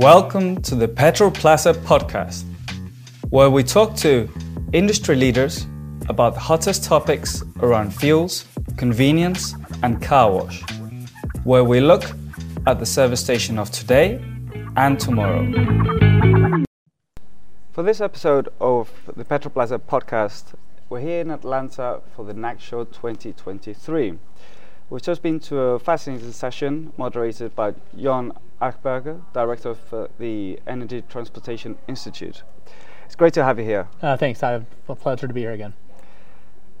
Welcome 0.00 0.62
to 0.62 0.74
the 0.74 0.88
Petroplaza 0.88 1.74
podcast, 1.74 2.44
where 3.28 3.50
we 3.50 3.62
talk 3.62 3.94
to 3.96 4.30
industry 4.72 5.14
leaders 5.14 5.66
about 6.08 6.32
the 6.32 6.40
hottest 6.40 6.84
topics 6.84 7.42
around 7.58 7.92
fuels, 7.92 8.46
convenience, 8.78 9.54
and 9.82 10.00
car 10.00 10.32
wash, 10.32 10.62
where 11.44 11.64
we 11.64 11.80
look 11.80 12.04
at 12.66 12.78
the 12.78 12.86
service 12.86 13.20
station 13.20 13.58
of 13.58 13.70
today 13.72 14.24
and 14.78 14.98
tomorrow. 14.98 15.44
For 17.72 17.82
this 17.82 18.00
episode 18.00 18.48
of 18.58 18.90
the 19.14 19.24
Petroplaza 19.26 19.78
podcast, 19.80 20.54
we're 20.88 21.00
here 21.00 21.20
in 21.20 21.30
Atlanta 21.30 22.00
for 22.16 22.24
the 22.24 22.32
NACS 22.32 22.60
Show 22.60 22.84
2023. 22.84 24.18
We've 24.90 25.00
just 25.00 25.22
been 25.22 25.38
to 25.40 25.56
a 25.60 25.78
fascinating 25.78 26.32
session 26.32 26.92
moderated 26.96 27.54
by 27.54 27.74
John 27.96 28.32
Eichberger, 28.60 29.22
Director 29.32 29.68
of 29.68 29.94
uh, 29.94 30.08
the 30.18 30.58
Energy 30.66 31.04
Transportation 31.08 31.78
Institute. 31.86 32.42
It's 33.06 33.14
great 33.14 33.32
to 33.34 33.44
have 33.44 33.60
you 33.60 33.64
here. 33.64 33.86
Uh, 34.02 34.16
thanks. 34.16 34.42
I 34.42 34.50
have 34.50 34.66
a 34.88 34.96
pleasure 34.96 35.28
to 35.28 35.32
be 35.32 35.42
here 35.42 35.52
again. 35.52 35.74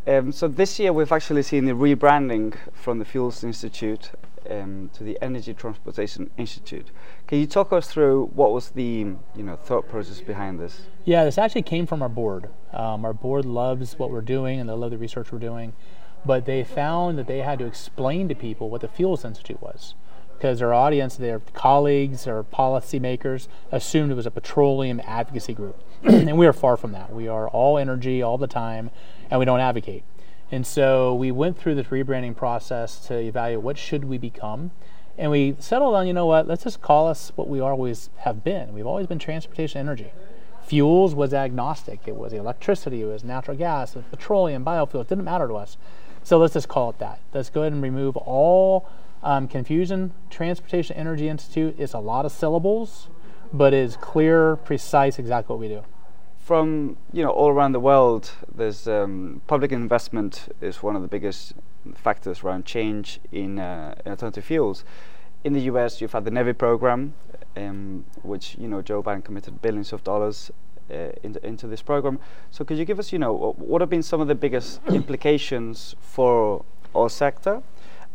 Um, 0.08 0.32
so 0.32 0.48
this 0.48 0.80
year 0.80 0.92
we've 0.92 1.12
actually 1.12 1.44
seen 1.44 1.66
the 1.66 1.72
rebranding 1.72 2.56
from 2.72 2.98
the 2.98 3.04
Fuels 3.04 3.44
Institute 3.44 4.10
um, 4.50 4.90
to 4.94 5.04
the 5.04 5.16
Energy 5.22 5.54
Transportation 5.54 6.30
Institute. 6.36 6.90
Can 7.28 7.38
you 7.38 7.46
talk 7.46 7.72
us 7.72 7.86
through 7.86 8.32
what 8.34 8.50
was 8.50 8.70
the 8.70 9.14
you 9.36 9.44
know 9.44 9.54
thought 9.54 9.88
process 9.88 10.20
behind 10.20 10.58
this? 10.58 10.80
Yeah, 11.04 11.22
this 11.22 11.38
actually 11.38 11.62
came 11.62 11.86
from 11.86 12.02
our 12.02 12.08
board. 12.08 12.48
Um, 12.72 13.04
our 13.04 13.12
board 13.12 13.44
loves 13.44 13.96
what 14.00 14.10
we're 14.10 14.20
doing 14.20 14.58
and 14.58 14.68
they 14.68 14.72
love 14.72 14.90
the 14.90 14.98
research 14.98 15.30
we're 15.30 15.38
doing 15.38 15.74
but 16.24 16.46
they 16.46 16.64
found 16.64 17.18
that 17.18 17.26
they 17.26 17.38
had 17.38 17.58
to 17.58 17.66
explain 17.66 18.28
to 18.28 18.34
people 18.34 18.70
what 18.70 18.80
the 18.80 18.88
Fuels 18.88 19.24
Institute 19.24 19.60
was 19.60 19.94
because 20.40 20.58
their 20.58 20.72
audience, 20.72 21.16
their 21.16 21.40
colleagues 21.52 22.26
or 22.26 22.42
policymakers 22.42 23.46
assumed 23.70 24.10
it 24.10 24.14
was 24.14 24.24
a 24.24 24.30
petroleum 24.30 24.98
advocacy 25.04 25.52
group. 25.52 25.78
and 26.02 26.38
we 26.38 26.46
are 26.46 26.54
far 26.54 26.78
from 26.78 26.92
that. 26.92 27.12
We 27.12 27.28
are 27.28 27.46
all 27.48 27.76
energy 27.76 28.22
all 28.22 28.38
the 28.38 28.46
time 28.46 28.90
and 29.30 29.38
we 29.38 29.44
don't 29.44 29.60
advocate. 29.60 30.02
And 30.50 30.66
so 30.66 31.14
we 31.14 31.30
went 31.30 31.58
through 31.58 31.74
this 31.74 31.88
rebranding 31.88 32.34
process 32.34 32.98
to 33.08 33.18
evaluate 33.18 33.62
what 33.62 33.76
should 33.76 34.04
we 34.04 34.16
become. 34.16 34.70
And 35.18 35.30
we 35.30 35.56
settled 35.58 35.94
on, 35.94 36.06
you 36.06 36.14
know 36.14 36.24
what, 36.24 36.48
let's 36.48 36.64
just 36.64 36.80
call 36.80 37.06
us 37.06 37.32
what 37.36 37.46
we 37.46 37.60
always 37.60 38.08
have 38.20 38.42
been. 38.42 38.72
We've 38.72 38.86
always 38.86 39.06
been 39.06 39.18
transportation 39.18 39.78
energy. 39.78 40.10
Fuels 40.62 41.14
was 41.14 41.34
agnostic. 41.34 42.00
It 42.06 42.16
was 42.16 42.32
electricity, 42.32 43.02
it 43.02 43.06
was 43.06 43.24
natural 43.24 43.58
gas, 43.58 43.94
it 43.94 43.98
was 43.98 44.06
petroleum, 44.10 44.64
biofuels. 44.64 45.02
It 45.02 45.08
didn't 45.08 45.24
matter 45.24 45.48
to 45.48 45.54
us. 45.54 45.76
So 46.22 46.38
let's 46.38 46.54
just 46.54 46.68
call 46.68 46.90
it 46.90 46.98
that. 46.98 47.20
Let's 47.32 47.50
go 47.50 47.62
ahead 47.62 47.72
and 47.72 47.82
remove 47.82 48.16
all 48.16 48.88
um, 49.22 49.48
confusion. 49.48 50.12
Transportation 50.28 50.96
Energy 50.96 51.28
Institute 51.28 51.78
is 51.78 51.94
a 51.94 51.98
lot 51.98 52.24
of 52.24 52.32
syllables, 52.32 53.08
but 53.52 53.74
is 53.74 53.96
clear, 53.96 54.56
precise, 54.56 55.18
exactly 55.18 55.54
what 55.54 55.60
we 55.60 55.68
do. 55.68 55.82
From 56.38 56.96
you 57.12 57.22
know 57.22 57.30
all 57.30 57.48
around 57.48 57.72
the 57.72 57.80
world, 57.80 58.32
there's 58.52 58.88
um, 58.88 59.42
public 59.46 59.72
investment 59.72 60.48
is 60.60 60.82
one 60.82 60.96
of 60.96 61.02
the 61.02 61.08
biggest 61.08 61.54
factors 61.94 62.42
around 62.42 62.64
change 62.64 63.20
in, 63.32 63.58
uh, 63.58 63.94
in 64.04 64.10
alternative 64.10 64.44
fuels. 64.44 64.84
In 65.44 65.52
the 65.52 65.60
U.S., 65.62 66.00
you've 66.00 66.12
had 66.12 66.24
the 66.24 66.30
NEVI 66.30 66.58
program, 66.58 67.14
um, 67.56 68.04
which 68.22 68.56
you 68.58 68.68
know 68.68 68.82
Joe 68.82 69.02
Biden 69.02 69.24
committed 69.24 69.62
billions 69.62 69.92
of 69.92 70.02
dollars 70.04 70.50
uh, 70.90 71.12
into, 71.22 71.44
into 71.46 71.66
this 71.66 71.82
program. 71.82 72.18
So 72.50 72.64
could 72.64 72.78
you 72.78 72.84
give 72.84 72.98
us, 72.98 73.12
you 73.12 73.18
know, 73.18 73.54
what 73.58 73.80
have 73.80 73.90
been 73.90 74.02
some 74.02 74.20
of 74.20 74.28
the 74.28 74.34
biggest 74.34 74.80
implications 74.88 75.94
for 76.00 76.64
our 76.94 77.08
sector, 77.08 77.62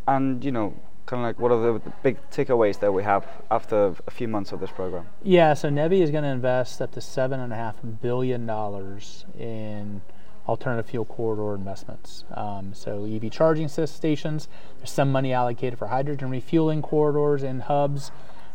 and 0.06 0.44
you 0.44 0.52
know, 0.52 0.74
kind 1.06 1.22
of 1.22 1.26
like 1.26 1.38
what 1.38 1.52
are 1.52 1.60
the, 1.60 1.78
the, 1.78 1.92
big 2.02 2.18
takeaways 2.30 2.78
that 2.80 2.92
we 2.92 3.02
have 3.02 3.26
after 3.50 3.94
a 4.06 4.10
few 4.10 4.28
months 4.28 4.52
of 4.52 4.60
this 4.60 4.70
program? 4.70 5.06
Yeah, 5.22 5.54
so 5.54 5.70
NEVI 5.70 6.02
is 6.02 6.10
going 6.10 6.24
to 6.24 6.30
invest 6.30 6.82
up 6.82 6.92
to 6.92 7.00
seven 7.00 7.40
and 7.40 7.52
a 7.52 7.56
half 7.56 7.76
billion 8.02 8.46
dollars 8.46 9.24
in 9.38 10.02
alternative 10.48 10.90
fuel 10.90 11.04
corridor 11.04 11.54
investments. 11.54 12.24
Um, 12.32 12.72
so 12.74 13.04
EV 13.04 13.30
charging 13.30 13.68
stations, 13.68 14.48
there's 14.78 14.90
some 14.90 15.10
money 15.10 15.32
allocated 15.32 15.78
for 15.78 15.88
hydrogen 15.88 16.30
refueling 16.30 16.82
corridors 16.82 17.42
and 17.42 17.62
hubs. 17.62 18.10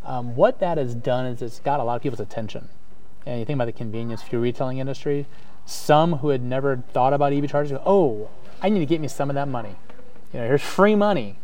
Um, 0.06 0.36
what 0.36 0.60
that 0.60 0.78
has 0.78 0.96
done 0.96 1.26
is 1.26 1.42
it's 1.42 1.60
got 1.60 1.80
a 1.80 1.84
lot 1.84 1.96
of 1.96 2.02
people's 2.02 2.22
attention 2.22 2.70
and 3.26 3.40
you 3.40 3.46
think 3.46 3.58
about 3.58 3.66
the 3.66 3.72
convenience 3.72 4.22
fuel 4.22 4.42
retailing 4.42 4.80
industry, 4.80 5.26
some 5.66 6.18
who 6.18 6.30
had 6.30 6.42
never 6.42 6.84
thought 6.92 7.14
about 7.14 7.34
EV 7.34 7.50
charging, 7.50 7.78
go, 7.78 7.84
oh, 7.86 8.30
I 8.62 8.70
need 8.70 8.80
to 8.80 8.86
get 8.86 9.02
me 9.02 9.08
some 9.08 9.30
of 9.30 9.36
that 9.36 9.48
money. 9.48 9.76
You 10.34 10.40
know, 10.40 10.48
here's 10.48 10.62
free 10.62 10.96
money. 10.96 11.38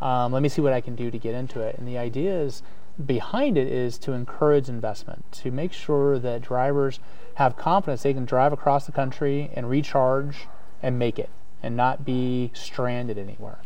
Um, 0.00 0.32
let 0.32 0.42
me 0.42 0.48
see 0.48 0.60
what 0.60 0.72
I 0.72 0.80
can 0.80 0.96
do 0.96 1.10
to 1.10 1.18
get 1.18 1.34
into 1.34 1.60
it. 1.60 1.78
And 1.78 1.86
the 1.86 1.96
idea 1.96 2.40
is 2.40 2.62
behind 3.04 3.56
it 3.56 3.68
is 3.68 3.98
to 3.98 4.12
encourage 4.12 4.68
investment, 4.68 5.24
to 5.32 5.50
make 5.50 5.72
sure 5.72 6.18
that 6.18 6.42
drivers 6.42 7.00
have 7.36 7.56
confidence 7.56 8.02
they 8.02 8.12
can 8.12 8.24
drive 8.24 8.52
across 8.52 8.86
the 8.86 8.92
country 8.92 9.50
and 9.54 9.70
recharge 9.70 10.48
and 10.82 10.98
make 10.98 11.18
it 11.18 11.30
and 11.62 11.76
not 11.76 12.04
be 12.04 12.50
stranded 12.52 13.16
anywhere. 13.16 13.58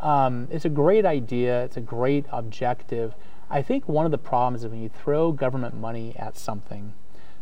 Um, 0.00 0.48
it's 0.50 0.64
a 0.64 0.70
great 0.70 1.06
idea, 1.06 1.64
it's 1.64 1.76
a 1.76 1.80
great 1.80 2.26
objective. 2.30 3.14
I 3.48 3.62
think 3.62 3.88
one 3.88 4.04
of 4.04 4.10
the 4.10 4.18
problems 4.18 4.64
is 4.64 4.70
when 4.70 4.82
you 4.82 4.88
throw 4.88 5.32
government 5.32 5.74
money 5.74 6.14
at 6.18 6.36
something, 6.36 6.92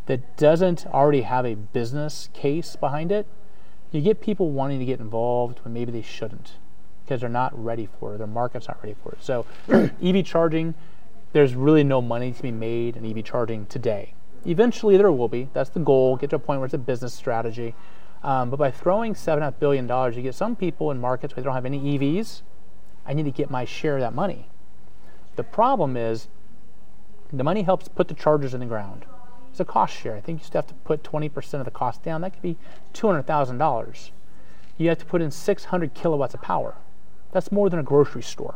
that 0.07 0.37
doesn't 0.37 0.87
already 0.87 1.23
have 1.23 1.47
a 1.47 1.55
business 1.55 2.29
case 2.33 2.77
behind 2.77 3.13
it, 3.13 3.27
you 3.91 4.01
get 4.01 4.21
people 4.21 4.51
wanting 4.51 4.79
to 4.79 4.85
get 4.85 5.01
involved 5.01 5.61
when 5.65 5.73
maybe 5.73 5.93
they 5.93 6.03
shouldn't 6.03 6.55
because 7.05 7.21
they're 7.21 7.31
not 7.31 7.53
ready 7.63 7.89
for 7.99 8.15
it, 8.15 8.19
their 8.19 8.27
market's 8.27 8.69
not 8.69 8.79
ready 8.83 8.97
for 9.03 9.13
it. 9.13 9.19
So, 9.23 9.45
EV 10.03 10.25
charging, 10.25 10.75
there's 11.33 11.55
really 11.55 11.85
no 11.85 12.01
money 12.01 12.33
to 12.33 12.43
be 12.43 12.53
made 12.53 12.97
in 12.97 13.05
EV 13.05 13.25
charging 13.25 13.67
today. 13.67 14.15
Eventually, 14.47 14.97
there 14.97 15.13
will 15.13 15.29
be. 15.29 15.49
That's 15.53 15.71
the 15.71 15.81
goal. 15.81 16.17
Get 16.17 16.31
to 16.31 16.37
a 16.37 16.39
point 16.39 16.61
where 16.61 16.67
it's 16.67 16.75
a 16.75 16.79
business 16.79 17.15
strategy. 17.15 17.75
Um, 18.23 18.51
but 18.51 18.59
by 18.59 18.71
throwing 18.71 19.15
seven 19.15 19.43
and 19.43 19.49
a 19.49 19.53
half 19.53 19.61
billion 19.61 19.87
dollars, 19.87 20.17
you 20.17 20.23
get 20.23 20.35
some 20.35 20.57
people 20.57 20.91
in 20.91 21.01
markets 21.01 21.35
where 21.35 21.43
they 21.43 21.47
don't 21.47 21.55
have 21.55 21.67
any 21.67 21.99
EVs. 21.99 22.43
I 23.05 23.15
need 23.15 23.25
to 23.25 23.31
get 23.31 23.51
my 23.51 23.65
share 23.65 23.97
of 23.97 24.01
that 24.01 24.15
money. 24.15 24.49
The 25.37 25.43
problem 25.43 25.97
is, 25.97 26.29
the 27.33 27.45
money 27.45 27.63
helps 27.63 27.89
put 27.89 28.09
the 28.09 28.15
chargers 28.15 28.55
in 28.55 28.61
the 28.61 28.67
ground. 28.67 29.07
It's 29.53 29.61
a 29.61 29.67
cost 29.67 29.95
share. 29.95 30.17
I 30.17 30.23
think 30.23 30.41
you 30.41 30.47
still 30.47 30.63
have 30.63 30.69
to 30.69 30.75
put 30.75 31.03
20% 31.03 31.55
of 31.55 31.67
the 31.67 31.71
cost 31.71 32.03
down. 32.03 32.23
That 32.23 32.33
could 32.33 32.41
be 32.41 32.57
$200,000. 32.95 34.11
You 34.79 34.89
have 34.89 34.99
to 34.99 35.05
put 35.05 35.21
in 35.21 35.31
600 35.31 35.93
kilowatts 35.93 36.33
of 36.33 36.41
power. 36.41 36.75
That's 37.33 37.53
more 37.53 37.69
than 37.69 37.79
a 37.79 37.83
grocery 37.83 38.23
store. 38.23 38.55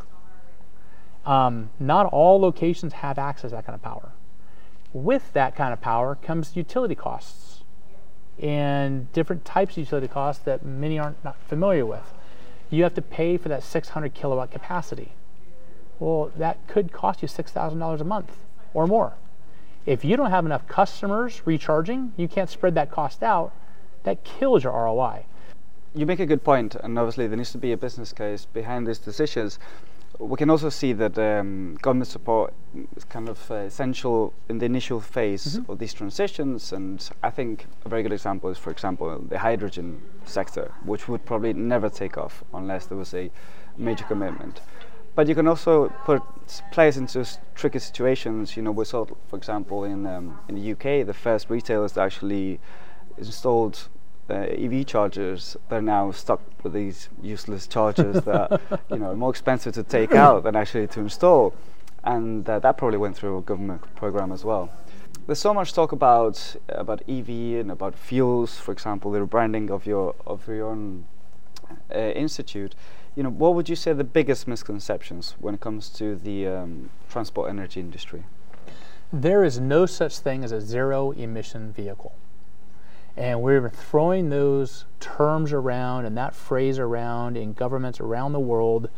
Um, 1.26 1.68
not 1.78 2.06
all 2.06 2.40
locations 2.40 2.94
have 2.94 3.18
access 3.18 3.50
to 3.50 3.56
that 3.56 3.66
kind 3.66 3.74
of 3.74 3.82
power. 3.82 4.12
With 4.94 5.34
that 5.34 5.54
kind 5.54 5.74
of 5.74 5.82
power 5.82 6.14
comes 6.14 6.56
utility 6.56 6.94
costs 6.94 7.62
and 8.40 9.12
different 9.12 9.44
types 9.44 9.74
of 9.74 9.78
utility 9.78 10.08
costs 10.08 10.42
that 10.44 10.64
many 10.64 10.98
aren't 10.98 11.22
not 11.22 11.36
familiar 11.46 11.84
with. 11.84 12.14
You 12.70 12.84
have 12.84 12.94
to 12.94 13.02
pay 13.02 13.36
for 13.36 13.50
that 13.50 13.62
600 13.62 14.14
kilowatt 14.14 14.50
capacity. 14.50 15.12
Well, 15.98 16.32
that 16.36 16.66
could 16.68 16.90
cost 16.90 17.20
you 17.20 17.28
$6,000 17.28 18.00
a 18.00 18.04
month 18.04 18.38
or 18.72 18.86
more. 18.86 19.14
If 19.86 20.04
you 20.04 20.16
don't 20.16 20.30
have 20.30 20.44
enough 20.44 20.66
customers 20.66 21.42
recharging, 21.44 22.12
you 22.16 22.26
can't 22.26 22.50
spread 22.50 22.74
that 22.74 22.90
cost 22.90 23.22
out. 23.22 23.52
That 24.02 24.24
kills 24.24 24.64
your 24.64 24.72
ROI. 24.72 25.26
You 25.94 26.06
make 26.06 26.18
a 26.18 26.26
good 26.26 26.42
point, 26.42 26.74
and 26.74 26.98
obviously 26.98 27.28
there 27.28 27.36
needs 27.36 27.52
to 27.52 27.58
be 27.58 27.70
a 27.70 27.76
business 27.76 28.12
case 28.12 28.46
behind 28.46 28.86
these 28.86 28.98
decisions. 28.98 29.60
We 30.18 30.36
can 30.36 30.50
also 30.50 30.70
see 30.70 30.92
that 30.94 31.16
um, 31.18 31.76
government 31.82 32.08
support 32.08 32.52
is 32.96 33.04
kind 33.04 33.28
of 33.28 33.50
uh, 33.50 33.54
essential 33.54 34.32
in 34.48 34.58
the 34.58 34.66
initial 34.66 35.00
phase 35.00 35.58
mm-hmm. 35.58 35.70
of 35.70 35.78
these 35.78 35.94
transitions, 35.94 36.72
and 36.72 37.08
I 37.22 37.30
think 37.30 37.66
a 37.84 37.88
very 37.88 38.02
good 38.02 38.12
example 38.12 38.50
is, 38.50 38.58
for 38.58 38.70
example, 38.70 39.18
the 39.20 39.38
hydrogen 39.38 40.02
sector, 40.24 40.72
which 40.84 41.06
would 41.06 41.24
probably 41.24 41.52
never 41.52 41.88
take 41.88 42.18
off 42.18 42.42
unless 42.52 42.86
there 42.86 42.98
was 42.98 43.14
a 43.14 43.30
major 43.76 44.04
commitment. 44.04 44.60
But 45.16 45.28
you 45.28 45.34
can 45.34 45.48
also 45.48 45.88
put 46.04 46.22
players 46.70 46.98
into 46.98 47.26
tricky 47.54 47.78
situations. 47.78 48.54
You 48.54 48.62
know, 48.62 48.70
we 48.70 48.84
saw, 48.84 49.06
for 49.28 49.36
example, 49.36 49.84
in 49.84 50.06
um, 50.06 50.38
in 50.46 50.54
the 50.54 50.72
UK, 50.72 51.06
the 51.06 51.14
first 51.14 51.48
retailers 51.48 51.92
that 51.92 52.02
actually 52.02 52.60
installed 53.16 53.88
uh, 54.28 54.34
EV 54.34 54.84
chargers. 54.84 55.56
They're 55.70 55.80
now 55.80 56.10
stuck 56.10 56.42
with 56.62 56.74
these 56.74 57.08
useless 57.22 57.66
chargers 57.66 58.22
that 58.24 58.60
you 58.90 58.98
know 58.98 59.12
are 59.12 59.16
more 59.16 59.30
expensive 59.30 59.72
to 59.74 59.82
take 59.82 60.12
out 60.12 60.44
than 60.44 60.54
actually 60.54 60.86
to 60.88 61.00
install, 61.00 61.54
and 62.04 62.46
uh, 62.46 62.58
that 62.58 62.76
probably 62.76 62.98
went 62.98 63.16
through 63.16 63.38
a 63.38 63.42
government 63.42 63.82
program 63.96 64.32
as 64.32 64.44
well. 64.44 64.70
There's 65.26 65.38
so 65.38 65.54
much 65.54 65.72
talk 65.72 65.92
about 65.92 66.56
about 66.68 67.00
EV 67.08 67.28
and 67.60 67.70
about 67.70 67.94
fuels, 67.94 68.58
for 68.58 68.70
example, 68.70 69.10
the 69.12 69.20
rebranding 69.20 69.70
of 69.70 69.86
your 69.86 70.14
of 70.26 70.46
your 70.46 70.66
own 70.66 71.06
uh, 71.90 71.98
institute 71.98 72.74
you 73.16 73.22
know, 73.22 73.30
what 73.30 73.54
would 73.54 73.68
you 73.68 73.76
say 73.76 73.94
the 73.94 74.04
biggest 74.04 74.46
misconceptions 74.46 75.34
when 75.40 75.54
it 75.54 75.60
comes 75.60 75.88
to 75.88 76.16
the 76.16 76.46
um, 76.46 76.90
transport 77.08 77.48
energy 77.48 77.80
industry? 77.80 78.24
There 79.10 79.42
is 79.42 79.58
no 79.58 79.86
such 79.86 80.18
thing 80.18 80.44
as 80.44 80.52
a 80.52 80.60
zero 80.60 81.12
emission 81.12 81.72
vehicle. 81.72 82.14
And 83.16 83.40
we're 83.40 83.70
throwing 83.70 84.28
those 84.28 84.84
terms 85.00 85.54
around 85.54 86.04
and 86.04 86.16
that 86.18 86.34
phrase 86.34 86.78
around 86.78 87.38
in 87.38 87.54
governments 87.54 88.00
around 88.00 88.32
the 88.32 88.40
world. 88.40 88.90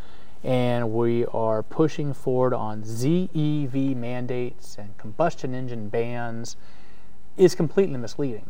and 0.45 0.93
we 0.93 1.25
are 1.27 1.65
pushing 1.65 2.15
forward 2.15 2.55
on 2.55 2.83
ZEV 2.83 3.97
mandates 3.97 4.77
and 4.79 4.97
combustion 4.97 5.53
engine 5.53 5.89
bans 5.89 6.57
is 7.37 7.55
completely 7.55 7.97
misleading. 7.97 8.49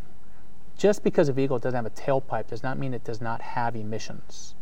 Just 0.77 1.03
because 1.03 1.29
a 1.29 1.33
vehicle 1.33 1.59
doesn't 1.59 1.77
have 1.77 1.87
a 1.87 1.91
tailpipe 1.91 2.47
does 2.47 2.63
not 2.63 2.79
mean 2.79 2.93
it 2.95 3.05
does 3.05 3.21
not 3.21 3.41
have 3.41 3.75
emissions. 3.75 4.55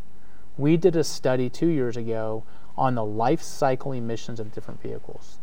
We 0.57 0.75
did 0.75 0.95
a 0.95 1.03
study 1.03 1.49
two 1.49 1.67
years 1.67 1.97
ago 1.97 2.43
on 2.77 2.95
the 2.95 3.05
life 3.05 3.41
cycle 3.41 3.91
emissions 3.91 4.39
of 4.39 4.51
different 4.51 4.81
vehicles. 4.81 5.39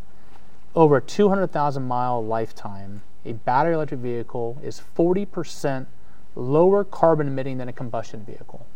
Over 0.75 0.97
a 0.97 1.01
200,000 1.01 1.83
mile 1.85 2.25
lifetime, 2.25 3.03
a 3.25 3.33
battery 3.33 3.75
electric 3.75 4.01
vehicle 4.01 4.59
is 4.63 4.83
40% 4.97 5.87
lower 6.35 6.83
carbon 6.83 7.29
emitting 7.29 7.59
than 7.59 7.69
a 7.69 7.73
combustion 7.73 8.25
vehicle, 8.25 8.67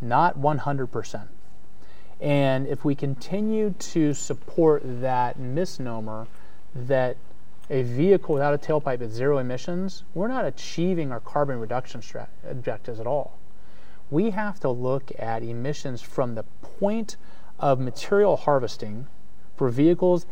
not 0.00 0.38
100%. 0.38 1.28
And 2.20 2.66
if 2.66 2.84
we 2.84 2.94
continue 2.94 3.74
to 3.78 4.14
support 4.14 4.82
that 4.84 5.38
misnomer 5.38 6.26
that 6.74 7.16
a 7.68 7.82
vehicle 7.82 8.34
without 8.34 8.54
a 8.54 8.58
tailpipe 8.58 9.00
is 9.00 9.12
zero 9.12 9.38
emissions, 9.38 10.04
we're 10.14 10.28
not 10.28 10.44
achieving 10.44 11.12
our 11.12 11.20
carbon 11.20 11.60
reduction 11.60 12.02
objectives 12.48 12.98
at 12.98 13.06
all. 13.06 13.39
We 14.10 14.30
have 14.30 14.58
to 14.60 14.68
look 14.68 15.12
at 15.18 15.42
emissions 15.42 16.02
from 16.02 16.34
the 16.34 16.42
point 16.62 17.16
of 17.60 17.78
material 17.78 18.36
harvesting 18.36 19.06
for 19.56 19.68
vehicles 19.68 20.26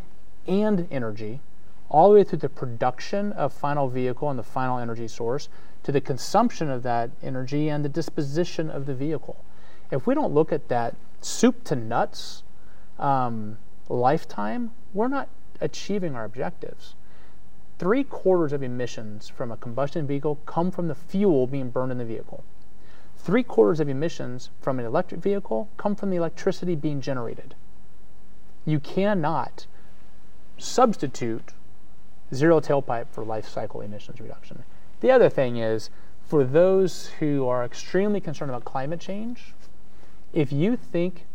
and 0.48 0.88
energy, 0.90 1.40
all 1.88 2.08
the 2.08 2.16
way 2.16 2.24
through 2.24 2.38
the 2.38 2.48
production 2.48 3.32
of 3.32 3.52
final 3.52 3.88
vehicle 3.88 4.28
and 4.30 4.38
the 4.38 4.42
final 4.42 4.78
energy 4.78 5.06
source, 5.06 5.48
to 5.84 5.92
the 5.92 6.00
consumption 6.00 6.68
of 6.70 6.82
that 6.82 7.10
energy 7.22 7.68
and 7.68 7.84
the 7.84 7.88
disposition 7.88 8.68
of 8.68 8.86
the 8.86 8.94
vehicle. 8.94 9.44
If 9.90 10.06
we 10.06 10.14
don't 10.14 10.34
look 10.34 10.52
at 10.52 10.68
that 10.68 10.96
soup 11.20 11.62
to 11.64 11.76
nuts 11.76 12.42
um, 12.98 13.58
lifetime, 13.88 14.72
we're 14.92 15.08
not 15.08 15.28
achieving 15.60 16.14
our 16.14 16.24
objectives. 16.24 16.94
Three 17.78 18.02
quarters 18.02 18.52
of 18.52 18.62
emissions 18.62 19.28
from 19.28 19.52
a 19.52 19.56
combustion 19.56 20.06
vehicle 20.06 20.40
come 20.46 20.70
from 20.70 20.88
the 20.88 20.94
fuel 20.94 21.46
being 21.46 21.70
burned 21.70 21.92
in 21.92 21.98
the 21.98 22.04
vehicle. 22.04 22.42
Three 23.28 23.42
quarters 23.42 23.78
of 23.78 23.90
emissions 23.90 24.48
from 24.58 24.78
an 24.78 24.86
electric 24.86 25.20
vehicle 25.20 25.68
come 25.76 25.94
from 25.94 26.08
the 26.08 26.16
electricity 26.16 26.74
being 26.74 27.02
generated. 27.02 27.54
You 28.64 28.80
cannot 28.80 29.66
substitute 30.56 31.52
zero 32.32 32.58
tailpipe 32.58 33.10
for 33.10 33.26
life 33.26 33.46
cycle 33.46 33.82
emissions 33.82 34.18
reduction. 34.18 34.62
The 35.00 35.10
other 35.10 35.28
thing 35.28 35.58
is, 35.58 35.90
for 36.22 36.42
those 36.42 37.08
who 37.18 37.46
are 37.46 37.66
extremely 37.66 38.18
concerned 38.18 38.50
about 38.50 38.64
climate 38.64 38.98
change, 38.98 39.52
if 40.32 40.50
you 40.50 40.74
think 40.74 41.26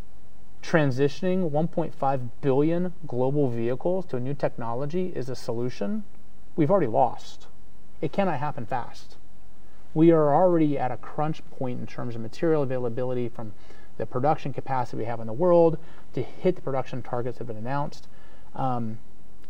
transitioning 0.63 1.51
1.5 1.51 2.29
billion 2.41 2.93
global 3.05 3.49
vehicles 3.51 4.07
to 4.07 4.17
a 4.17 4.19
new 4.19 4.33
technology 4.33 5.13
is 5.15 5.29
a 5.29 5.35
solution, 5.35 6.05
we've 6.55 6.71
already 6.71 6.87
lost. 6.87 7.45
It 8.01 8.11
cannot 8.11 8.39
happen 8.39 8.65
fast. 8.65 9.17
We 9.93 10.11
are 10.11 10.33
already 10.33 10.77
at 10.77 10.91
a 10.91 10.97
crunch 10.97 11.41
point 11.51 11.79
in 11.79 11.87
terms 11.87 12.15
of 12.15 12.21
material 12.21 12.63
availability 12.63 13.29
from 13.29 13.53
the 13.97 14.05
production 14.05 14.53
capacity 14.53 14.97
we 14.97 15.05
have 15.05 15.19
in 15.19 15.27
the 15.27 15.33
world 15.33 15.77
to 16.13 16.21
hit 16.21 16.55
the 16.55 16.61
production 16.61 17.03
targets 17.03 17.37
that 17.37 17.47
have 17.47 17.55
been 17.55 17.63
announced. 17.63 18.07
Um, 18.55 18.99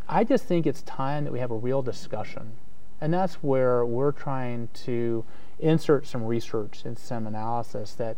I 0.07 0.23
just 0.23 0.45
think 0.45 0.67
it's 0.67 0.81
time 0.81 1.23
that 1.23 1.31
we 1.31 1.39
have 1.39 1.51
a 1.51 1.55
real 1.55 1.81
discussion. 1.81 2.57
And 2.99 3.13
that's 3.13 3.35
where 3.35 3.85
we're 3.85 4.11
trying 4.11 4.69
to 4.85 5.23
insert 5.59 6.07
some 6.07 6.23
research 6.25 6.83
and 6.85 6.97
some 6.97 7.25
analysis 7.25 7.93
that 7.95 8.17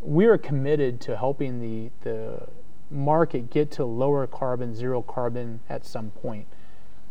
we 0.00 0.26
are 0.26 0.38
committed 0.38 1.00
to 1.02 1.16
helping 1.16 1.60
the, 1.60 1.90
the 2.02 2.46
market 2.90 3.50
get 3.50 3.70
to 3.72 3.84
lower 3.84 4.26
carbon, 4.26 4.74
zero 4.74 5.02
carbon 5.02 5.60
at 5.68 5.84
some 5.84 6.10
point. 6.10 6.46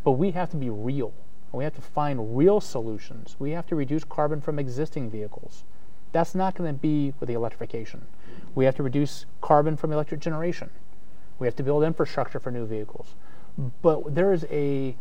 But 0.03 0.11
we 0.11 0.31
have 0.31 0.49
to 0.51 0.57
be 0.57 0.69
real. 0.69 1.13
We 1.57 1.63
have 1.63 1.75
to 1.75 1.81
find 1.81 2.37
real 2.37 2.61
solutions. 2.61 3.35
We 3.39 3.51
have 3.51 3.65
to 3.67 3.75
reduce 3.75 4.03
carbon 4.03 4.41
from 4.41 4.59
existing 4.59 5.09
vehicles. 5.09 5.63
That's 6.11 6.33
not 6.33 6.55
going 6.55 6.73
to 6.73 6.79
be 6.79 7.13
with 7.19 7.27
the 7.27 7.33
electrification. 7.33 8.05
We 8.55 8.65
have 8.65 8.75
to 8.75 8.83
reduce 8.83 9.25
carbon 9.41 9.75
from 9.75 9.91
electric 9.91 10.21
generation. 10.21 10.69
We 11.39 11.47
have 11.47 11.55
to 11.57 11.63
build 11.63 11.83
infrastructure 11.83 12.39
for 12.39 12.51
new 12.51 12.65
vehicles. 12.65 13.15
But 13.81 14.15
there 14.15 14.31
is 14.31 14.45
a, 14.49 14.95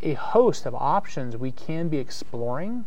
a 0.00 0.14
host 0.14 0.64
of 0.64 0.74
options 0.74 1.36
we 1.36 1.50
can 1.50 1.88
be 1.88 1.98
exploring 1.98 2.84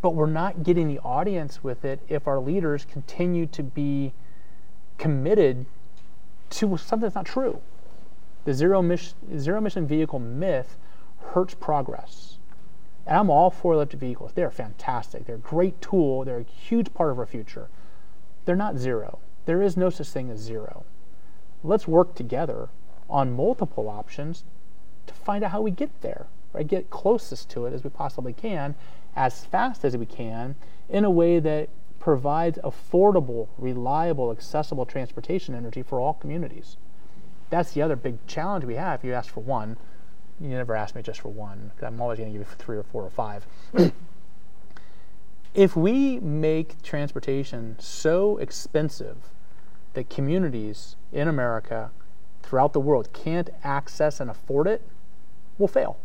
but 0.00 0.10
we're 0.10 0.26
not 0.26 0.62
getting 0.62 0.88
the 0.88 1.00
audience 1.00 1.64
with 1.64 1.84
it 1.84 2.00
if 2.08 2.26
our 2.28 2.38
leaders 2.38 2.84
continue 2.84 3.46
to 3.46 3.62
be 3.62 4.12
committed 4.96 5.66
to 6.50 6.76
something 6.76 7.00
that's 7.00 7.14
not 7.14 7.26
true. 7.26 7.60
The 8.44 8.54
zero 8.54 8.80
emission, 8.80 9.38
zero 9.38 9.58
emission 9.58 9.86
vehicle 9.86 10.18
myth 10.18 10.76
hurts 11.28 11.54
progress. 11.54 12.38
And 13.06 13.16
I'm 13.16 13.30
all 13.30 13.50
for 13.50 13.72
electric 13.72 14.00
vehicles. 14.00 14.32
They're 14.34 14.50
fantastic. 14.50 15.24
They're 15.24 15.36
a 15.36 15.38
great 15.38 15.80
tool. 15.80 16.24
They're 16.24 16.40
a 16.40 16.42
huge 16.42 16.92
part 16.94 17.10
of 17.10 17.18
our 17.18 17.26
future. 17.26 17.68
They're 18.44 18.56
not 18.56 18.76
zero. 18.76 19.18
There 19.46 19.62
is 19.62 19.76
no 19.76 19.90
such 19.90 20.08
thing 20.08 20.30
as 20.30 20.40
zero. 20.40 20.84
Let's 21.64 21.88
work 21.88 22.14
together 22.14 22.68
on 23.08 23.34
multiple 23.34 23.88
options 23.88 24.44
to 25.06 25.14
find 25.14 25.42
out 25.42 25.52
how 25.52 25.62
we 25.62 25.70
get 25.70 26.02
there, 26.02 26.26
right? 26.52 26.66
Get 26.66 26.90
closest 26.90 27.48
to 27.50 27.66
it 27.66 27.72
as 27.72 27.82
we 27.82 27.90
possibly 27.90 28.32
can 28.32 28.74
as 29.16 29.44
fast 29.44 29.84
as 29.84 29.96
we 29.96 30.06
can 30.06 30.54
in 30.88 31.04
a 31.04 31.10
way 31.10 31.40
that 31.40 31.68
provides 31.98 32.58
affordable, 32.62 33.48
reliable, 33.58 34.30
accessible 34.30 34.86
transportation 34.86 35.54
energy 35.54 35.82
for 35.82 36.00
all 36.00 36.14
communities. 36.14 36.76
That's 37.50 37.72
the 37.72 37.82
other 37.82 37.96
big 37.96 38.24
challenge 38.26 38.64
we 38.64 38.76
have. 38.76 39.00
If 39.00 39.04
you 39.04 39.14
ask 39.14 39.32
for 39.32 39.40
one, 39.40 39.76
you 40.40 40.48
never 40.48 40.74
ask 40.74 40.94
me 40.94 41.02
just 41.02 41.20
for 41.20 41.28
one, 41.28 41.72
I'm 41.82 42.00
always 42.00 42.18
going 42.18 42.32
to 42.32 42.38
give 42.38 42.48
you 42.48 42.56
three 42.58 42.76
or 42.76 42.82
four 42.82 43.02
or 43.02 43.10
five. 43.10 43.46
if 45.54 45.76
we 45.76 46.18
make 46.20 46.82
transportation 46.82 47.76
so 47.78 48.38
expensive 48.38 49.16
that 49.94 50.10
communities 50.10 50.96
in 51.12 51.28
America, 51.28 51.90
throughout 52.42 52.72
the 52.72 52.80
world, 52.80 53.12
can't 53.12 53.50
access 53.64 54.20
and 54.20 54.30
afford 54.30 54.66
it, 54.66 54.82
we'll 55.58 55.68
fail 55.68 55.98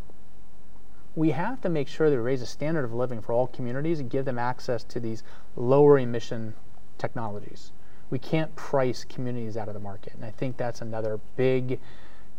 we 1.16 1.30
have 1.30 1.60
to 1.60 1.68
make 1.68 1.88
sure 1.88 2.10
that 2.10 2.16
we 2.16 2.22
raise 2.22 2.42
a 2.42 2.46
standard 2.46 2.84
of 2.84 2.92
living 2.92 3.20
for 3.20 3.32
all 3.32 3.46
communities 3.46 4.00
and 4.00 4.10
give 4.10 4.24
them 4.24 4.38
access 4.38 4.82
to 4.84 4.98
these 4.98 5.22
lower 5.56 5.98
emission 5.98 6.54
technologies. 6.98 7.72
We 8.10 8.18
can't 8.18 8.54
price 8.56 9.04
communities 9.04 9.56
out 9.56 9.68
of 9.68 9.74
the 9.74 9.80
market. 9.80 10.14
And 10.14 10.24
I 10.24 10.30
think 10.30 10.56
that's 10.56 10.80
another 10.80 11.20
big 11.36 11.78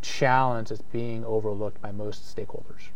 challenge 0.05 0.69
that's 0.69 0.81
being 0.81 1.25
overlooked 1.25 1.81
by 1.81 1.91
most 1.91 2.35
stakeholders. 2.35 2.89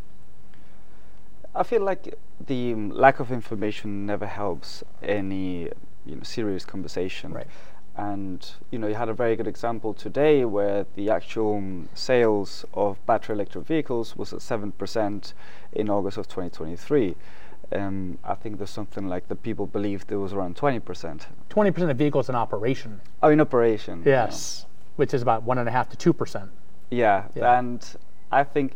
I 1.55 1.63
feel 1.63 1.81
like 1.81 2.15
the 2.45 2.75
lack 2.75 3.19
of 3.19 3.31
information 3.31 4.05
never 4.05 4.27
helps 4.27 4.83
any 5.01 5.69
you 6.05 6.15
know, 6.15 6.23
serious 6.23 6.65
conversation. 6.65 7.33
Right. 7.33 7.47
And 7.97 8.49
you 8.71 8.79
know, 8.79 8.87
you 8.87 8.95
had 8.95 9.09
a 9.09 9.13
very 9.13 9.35
good 9.35 9.47
example 9.47 9.93
today 9.93 10.45
where 10.45 10.85
the 10.95 11.09
actual 11.09 11.57
um, 11.57 11.89
sales 11.93 12.65
of 12.73 13.03
battery 13.05 13.35
electric 13.35 13.65
vehicles 13.65 14.15
was 14.15 14.31
at 14.31 14.41
seven 14.41 14.71
percent 14.71 15.33
in 15.73 15.89
August 15.89 16.17
of 16.17 16.27
2023. 16.27 17.15
Um, 17.71 18.17
I 18.23 18.35
think 18.35 18.57
there's 18.57 18.69
something 18.69 19.07
like 19.07 19.27
the 19.27 19.35
people 19.35 19.67
believed 19.67 20.11
it 20.11 20.15
was 20.15 20.33
around 20.33 20.55
20 20.55 20.79
percent. 20.79 21.27
20 21.49 21.71
percent 21.71 21.91
of 21.91 21.97
vehicles 21.97 22.29
in 22.29 22.35
operation. 22.35 23.01
Oh, 23.21 23.29
in 23.29 23.41
operation. 23.41 24.03
Yes, 24.05 24.65
which 24.95 25.13
is 25.13 25.21
about 25.21 25.43
one 25.43 25.57
and 25.57 25.67
a 25.67 25.71
half 25.71 25.89
to 25.89 25.97
two 25.97 26.13
percent. 26.13 26.51
Yeah. 26.89 27.25
yeah, 27.35 27.59
and 27.59 27.85
I 28.31 28.43
think 28.43 28.73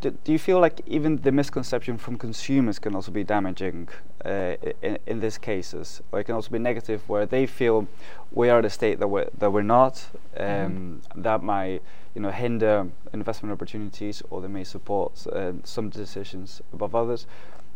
do, 0.00 0.10
do, 0.10 0.32
you 0.32 0.38
feel 0.38 0.60
like 0.60 0.80
even 0.86 1.20
the 1.22 1.32
misconception 1.32 1.98
from 1.98 2.16
consumers 2.16 2.78
can 2.78 2.94
also 2.94 3.10
be 3.12 3.24
damaging 3.24 3.88
uh, 4.24 4.56
in, 4.82 4.98
in 5.06 5.20
these 5.20 5.38
cases, 5.38 6.00
or 6.10 6.20
it 6.20 6.24
can 6.24 6.34
also 6.34 6.50
be 6.50 6.58
negative, 6.58 7.08
where 7.08 7.26
they 7.26 7.46
feel 7.46 7.86
we 8.32 8.48
are 8.48 8.62
the 8.62 8.70
state 8.70 8.98
that 8.98 9.08
we're 9.08 9.28
that 9.38 9.52
we're 9.52 9.62
not. 9.62 10.06
Um, 10.36 10.46
mm-hmm. 10.46 11.22
That 11.22 11.42
might 11.42 11.82
you 12.14 12.20
know 12.20 12.30
hinder 12.30 12.88
investment 13.12 13.52
opportunities, 13.52 14.22
or 14.30 14.40
they 14.40 14.48
may 14.48 14.64
support 14.64 15.26
uh, 15.28 15.52
some 15.64 15.88
decisions 15.88 16.60
above 16.72 16.94
others. 16.94 17.26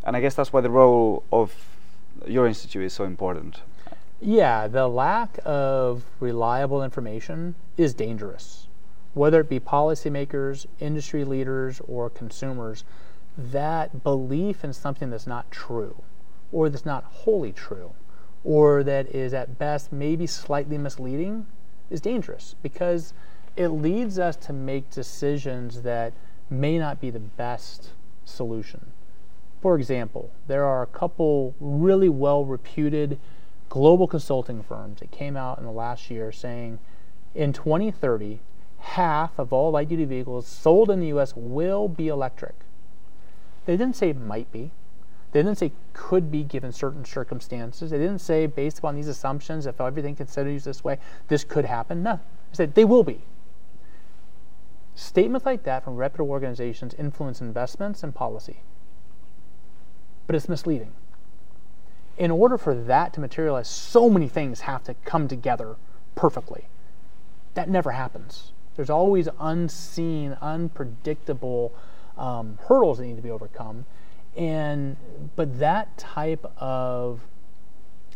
And 0.05 0.17
I 0.17 0.21
guess 0.21 0.35
that's 0.35 0.53
why 0.53 0.61
the 0.61 0.71
role 0.71 1.25
of 1.33 1.55
your 2.27 2.47
institute 2.47 2.85
is 2.85 2.93
so 2.93 3.05
important. 3.05 3.63
Yeah, 4.21 4.67
the 4.67 4.89
lack 4.89 5.39
of 5.45 6.05
reliable 6.21 6.83
information 6.83 7.55
is 7.77 7.95
dangerous 7.95 8.68
whether 9.19 9.41
it 9.41 9.49
be 9.49 9.59
policymakers, 9.59 10.67
industry 10.79 11.25
leaders, 11.25 11.83
or 11.89 12.09
consumers, 12.09 12.85
that 13.37 14.05
belief 14.05 14.63
in 14.63 14.73
something 14.73 15.11
that's 15.11 15.27
not 15.27 15.51
true, 15.51 16.03
or 16.53 16.69
that's 16.69 16.87
not 16.87 17.05
wholly 17.05 17.53
true, 17.53 17.93
or 18.45 18.85
that 18.85 19.13
is 19.13 19.35
at 19.35 19.59
best 19.59 19.93
maybe 19.93 20.27
slightly 20.27 20.79
misleading 20.79 21.47
is 21.91 22.01
dangerous 22.01 22.55
because 22.63 23.13
it 23.57 23.69
leads 23.69 24.21
us 24.21 24.37
to 24.37 24.53
make 24.53 24.89
decisions 24.89 25.83
that 25.83 26.13
may 26.49 26.79
not 26.79 27.01
be 27.01 27.11
the 27.11 27.19
best 27.19 27.91
solution. 28.25 28.93
For 29.61 29.77
example, 29.77 30.31
there 30.47 30.65
are 30.65 30.83
a 30.83 30.87
couple 30.87 31.57
really 31.59 32.09
well 32.09 32.45
reputed 32.45 33.19
global 33.69 34.07
consulting 34.07 34.63
firms 34.63 35.01
that 35.01 35.11
came 35.11 35.37
out 35.37 35.59
in 35.59 35.65
the 35.65 35.73
last 35.73 36.09
year 36.09 36.31
saying 36.31 36.79
in 37.35 37.53
2030, 37.53 38.39
half 38.79 39.39
of 39.39 39.53
all 39.53 39.73
light 39.73 39.89
duty 39.89 40.05
vehicles 40.05 40.47
sold 40.47 40.91
in 40.91 41.01
the 41.01 41.09
US 41.09 41.35
will 41.37 41.89
be 41.89 42.09
electric. 42.09 42.55
They 43.67 43.77
didn't 43.77 43.97
say 43.97 44.13
might 44.13 44.51
be. 44.51 44.71
They 45.33 45.43
didn't 45.43 45.59
say 45.59 45.73
could 45.93 46.31
be 46.31 46.43
given 46.43 46.73
certain 46.73 47.05
circumstances. 47.05 47.91
They 47.91 47.99
didn't 47.99 48.21
say 48.21 48.47
based 48.47 48.79
upon 48.79 48.97
these 48.97 49.09
assumptions, 49.09 49.67
if 49.67 49.81
everything 49.81 50.17
considers 50.17 50.65
this 50.65 50.83
way, 50.83 50.99
this 51.29 51.45
could 51.45 51.67
happen. 51.67 52.03
No. 52.03 52.21
They 52.51 52.57
said 52.57 52.75
they 52.75 52.85
will 52.85 53.05
be. 53.05 53.21
Statements 54.95 55.45
like 55.45 55.63
that 55.65 55.85
from 55.85 55.97
reputable 55.97 56.31
organizations 56.31 56.95
influence 56.95 57.41
investments 57.41 58.03
and 58.03 58.15
policy. 58.15 58.63
But 60.27 60.35
it's 60.35 60.49
misleading. 60.49 60.93
In 62.17 62.31
order 62.31 62.59
for 62.59 62.75
that 62.75 63.13
to 63.13 63.21
materialize, 63.21 63.69
so 63.69 64.11
many 64.11 64.29
things 64.29 64.63
have 64.63 64.83
to 64.85 64.95
come 65.05 65.29
together 65.29 65.77
perfectly. 66.17 66.65
That 67.55 67.69
never 67.69 67.93
happens. 67.93 68.53
There's 68.79 68.91
always 68.91 69.29
unseen, 69.41 70.37
unpredictable 70.41 71.75
um, 72.17 72.61
hurdles 72.69 72.99
that 72.99 73.07
need 73.07 73.17
to 73.17 73.23
be 73.23 73.31
overcome. 73.31 73.87
And 74.37 74.97
but 75.35 75.59
that 75.59 75.99
type 75.99 76.47
of 76.59 77.23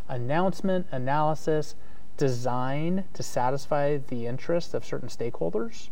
announcement, 0.07 0.87
analysis, 0.89 1.75
design 2.15 3.03
to 3.13 3.21
satisfy 3.21 3.97
the 3.97 4.25
interests 4.25 4.73
of 4.73 4.85
certain 4.85 5.09
stakeholders 5.09 5.89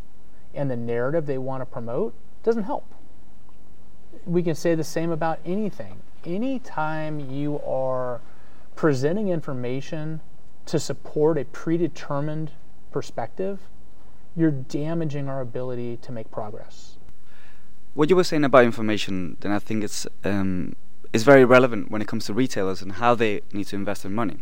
and 0.54 0.70
the 0.70 0.76
narrative 0.76 1.26
they 1.26 1.36
want 1.36 1.60
to 1.60 1.66
promote 1.66 2.14
doesn't 2.42 2.62
help. 2.62 2.94
We 4.24 4.42
can 4.42 4.54
say 4.54 4.74
the 4.74 4.84
same 4.84 5.10
about 5.10 5.38
anything. 5.44 6.00
Anytime 6.24 7.20
you 7.20 7.60
are 7.60 8.22
presenting 8.74 9.28
information 9.28 10.22
to 10.64 10.80
support 10.80 11.36
a 11.36 11.44
predetermined 11.44 12.52
perspective, 12.90 13.60
you're 14.36 14.50
damaging 14.50 15.28
our 15.28 15.40
ability 15.40 15.98
to 15.98 16.12
make 16.12 16.30
progress. 16.30 16.96
What 17.94 18.08
you 18.08 18.16
were 18.16 18.24
saying 18.24 18.44
about 18.44 18.64
information, 18.64 19.36
then 19.40 19.52
I 19.52 19.58
think 19.58 19.84
it's 19.84 20.06
um, 20.24 20.74
is 21.12 21.24
very 21.24 21.44
relevant 21.44 21.90
when 21.90 22.00
it 22.00 22.08
comes 22.08 22.24
to 22.26 22.34
retailers 22.34 22.80
and 22.80 22.92
how 22.92 23.14
they 23.14 23.42
need 23.52 23.66
to 23.66 23.76
invest 23.76 24.02
their 24.02 24.10
money. 24.10 24.38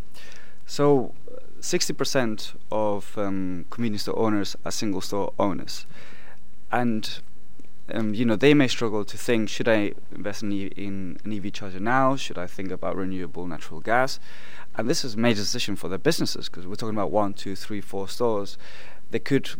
So, 0.66 1.14
60% 1.61 2.54
of 2.70 3.18
um, 3.18 3.64
convenience 3.70 4.02
store 4.02 4.18
owners 4.18 4.56
are 4.64 4.70
single 4.70 5.00
store 5.00 5.32
owners, 5.38 5.85
and 6.70 7.20
um, 7.92 8.14
you 8.14 8.25
know 8.25 8.37
they 8.37 8.54
may 8.54 8.68
struggle 8.68 9.04
to 9.04 9.18
think: 9.18 9.49
should 9.49 9.68
I 9.68 9.92
invest 10.14 10.44
in, 10.44 10.52
e- 10.52 10.73
in 10.76 11.18
an 11.25 11.32
EV 11.32 11.52
charger 11.52 11.80
now? 11.80 12.14
Should 12.14 12.38
I 12.38 12.47
think 12.47 12.70
about 12.70 12.94
renewable 12.94 13.49
natural 13.49 13.80
gas? 13.80 14.20
And 14.76 14.88
this 14.88 15.04
is 15.04 15.14
a 15.14 15.18
major 15.18 15.40
decision 15.40 15.75
for 15.75 15.88
their 15.88 15.99
businesses 15.99 16.49
because 16.49 16.68
we're 16.68 16.76
talking 16.76 16.94
about 16.94 17.11
one, 17.11 17.35
two, 17.35 17.56
three, 17.56 17.80
four 17.80 18.09
stores. 18.09 18.56
They 19.11 19.19
could, 19.19 19.50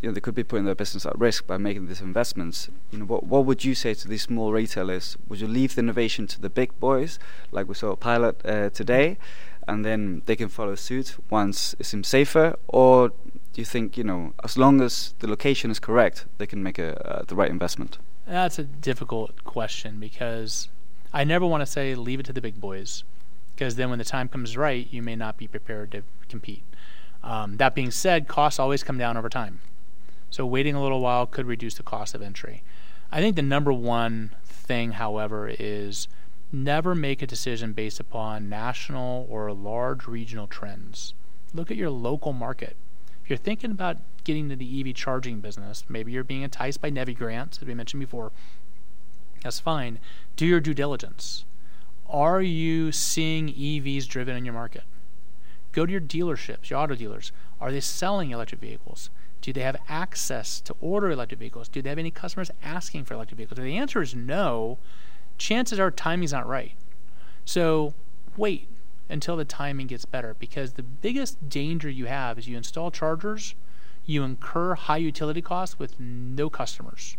you 0.00 0.08
know, 0.08 0.12
they 0.12 0.20
could 0.20 0.34
be 0.34 0.44
putting 0.44 0.64
their 0.64 0.74
business 0.74 1.06
at 1.06 1.18
risk 1.18 1.46
by 1.46 1.56
making 1.56 1.86
these 1.86 2.00
investments. 2.00 2.68
You 2.90 2.98
know, 3.00 3.04
what 3.06 3.24
what 3.24 3.44
would 3.46 3.64
you 3.64 3.74
say 3.74 3.94
to 3.94 4.08
these 4.08 4.22
small 4.22 4.52
retailers? 4.52 5.16
Would 5.28 5.40
you 5.40 5.48
leave 5.48 5.74
the 5.74 5.80
innovation 5.80 6.26
to 6.28 6.40
the 6.40 6.50
big 6.50 6.78
boys, 6.80 7.18
like 7.50 7.68
we 7.68 7.74
saw 7.74 7.90
a 7.90 7.96
pilot 7.96 8.44
uh, 8.44 8.70
today? 8.70 9.18
and 9.70 9.84
then 9.84 10.22
they 10.26 10.36
can 10.36 10.48
follow 10.48 10.74
suit 10.74 11.16
once 11.30 11.74
it 11.78 11.86
seems 11.86 12.08
safer, 12.08 12.56
or 12.68 13.08
do 13.08 13.56
you 13.56 13.64
think 13.64 13.96
you 13.96 14.04
know 14.04 14.32
as 14.42 14.58
long 14.58 14.80
as 14.80 15.14
the 15.20 15.28
location 15.28 15.70
is 15.70 15.78
correct, 15.78 16.26
they 16.38 16.46
can 16.46 16.62
make 16.62 16.78
a, 16.78 16.90
uh, 17.08 17.22
the 17.26 17.34
right 17.34 17.50
investment? 17.50 17.98
That's 18.26 18.58
a 18.58 18.64
difficult 18.64 19.44
question 19.44 20.00
because 20.00 20.68
I 21.12 21.24
never 21.24 21.46
want 21.46 21.62
to 21.62 21.66
say 21.66 21.94
leave 21.94 22.20
it 22.20 22.26
to 22.26 22.32
the 22.32 22.40
big 22.40 22.60
boys, 22.60 23.04
because 23.54 23.76
then 23.76 23.90
when 23.90 23.98
the 23.98 24.04
time 24.04 24.28
comes 24.28 24.56
right, 24.56 24.86
you 24.90 25.02
may 25.02 25.16
not 25.16 25.36
be 25.36 25.46
prepared 25.46 25.92
to 25.92 26.02
compete. 26.28 26.62
Um, 27.22 27.56
that 27.58 27.74
being 27.74 27.90
said, 27.90 28.28
costs 28.28 28.58
always 28.58 28.82
come 28.82 28.98
down 28.98 29.16
over 29.16 29.28
time, 29.28 29.60
so 30.30 30.46
waiting 30.46 30.74
a 30.74 30.82
little 30.82 31.00
while 31.00 31.26
could 31.26 31.46
reduce 31.46 31.74
the 31.74 31.82
cost 31.82 32.14
of 32.14 32.22
entry. 32.22 32.62
I 33.12 33.20
think 33.20 33.36
the 33.36 33.42
number 33.42 33.72
one 33.72 34.30
thing, 34.44 34.92
however, 34.92 35.52
is 35.58 36.08
Never 36.52 36.96
make 36.96 37.22
a 37.22 37.28
decision 37.28 37.72
based 37.74 38.00
upon 38.00 38.48
national 38.48 39.26
or 39.30 39.52
large 39.52 40.08
regional 40.08 40.48
trends. 40.48 41.14
Look 41.54 41.70
at 41.70 41.76
your 41.76 41.90
local 41.90 42.32
market. 42.32 42.76
If 43.22 43.30
you're 43.30 43.36
thinking 43.36 43.70
about 43.70 43.98
getting 44.24 44.50
into 44.50 44.56
the 44.56 44.80
EV 44.80 44.96
charging 44.96 45.40
business, 45.40 45.84
maybe 45.88 46.10
you're 46.10 46.24
being 46.24 46.42
enticed 46.42 46.80
by 46.80 46.90
NEVI 46.90 47.16
grants, 47.16 47.58
as 47.58 47.68
we 47.68 47.74
mentioned 47.74 48.00
before. 48.00 48.32
That's 49.44 49.60
fine. 49.60 50.00
Do 50.34 50.44
your 50.44 50.60
due 50.60 50.74
diligence. 50.74 51.44
Are 52.08 52.42
you 52.42 52.90
seeing 52.90 53.48
EVs 53.48 54.08
driven 54.08 54.36
in 54.36 54.44
your 54.44 54.54
market? 54.54 54.82
Go 55.72 55.86
to 55.86 55.92
your 55.92 56.00
dealerships, 56.00 56.70
your 56.70 56.78
auto 56.78 56.94
dealers. 56.94 57.32
Are 57.60 57.70
they 57.70 57.80
selling 57.80 58.30
electric 58.30 58.60
vehicles? 58.60 59.10
Do 59.40 59.52
they 59.52 59.62
have 59.62 59.76
access 59.88 60.60
to 60.62 60.74
order 60.80 61.10
electric 61.10 61.40
vehicles? 61.40 61.68
Do 61.68 61.80
they 61.80 61.88
have 61.88 61.98
any 61.98 62.10
customers 62.10 62.50
asking 62.62 63.04
for 63.04 63.14
electric 63.14 63.38
vehicles? 63.38 63.58
If 63.58 63.64
the 63.64 63.76
answer 63.76 64.02
is 64.02 64.14
no, 64.14 64.78
chances 65.38 65.78
are 65.80 65.90
timing's 65.90 66.32
not 66.32 66.46
right. 66.46 66.74
So 67.44 67.94
wait 68.36 68.68
until 69.08 69.36
the 69.36 69.44
timing 69.44 69.86
gets 69.86 70.04
better 70.04 70.34
because 70.38 70.74
the 70.74 70.82
biggest 70.82 71.48
danger 71.48 71.88
you 71.88 72.06
have 72.06 72.38
is 72.38 72.46
you 72.46 72.56
install 72.56 72.90
chargers, 72.90 73.54
you 74.04 74.22
incur 74.22 74.74
high 74.74 74.98
utility 74.98 75.42
costs 75.42 75.78
with 75.78 75.98
no 75.98 76.50
customers. 76.50 77.16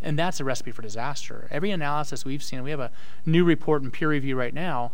And 0.00 0.18
that's 0.18 0.40
a 0.40 0.44
recipe 0.44 0.72
for 0.72 0.82
disaster. 0.82 1.46
Every 1.50 1.70
analysis 1.70 2.24
we've 2.24 2.42
seen, 2.42 2.62
we 2.62 2.70
have 2.70 2.80
a 2.80 2.90
new 3.24 3.44
report 3.44 3.82
in 3.82 3.90
peer 3.90 4.08
review 4.08 4.36
right 4.36 4.54
now 4.54 4.92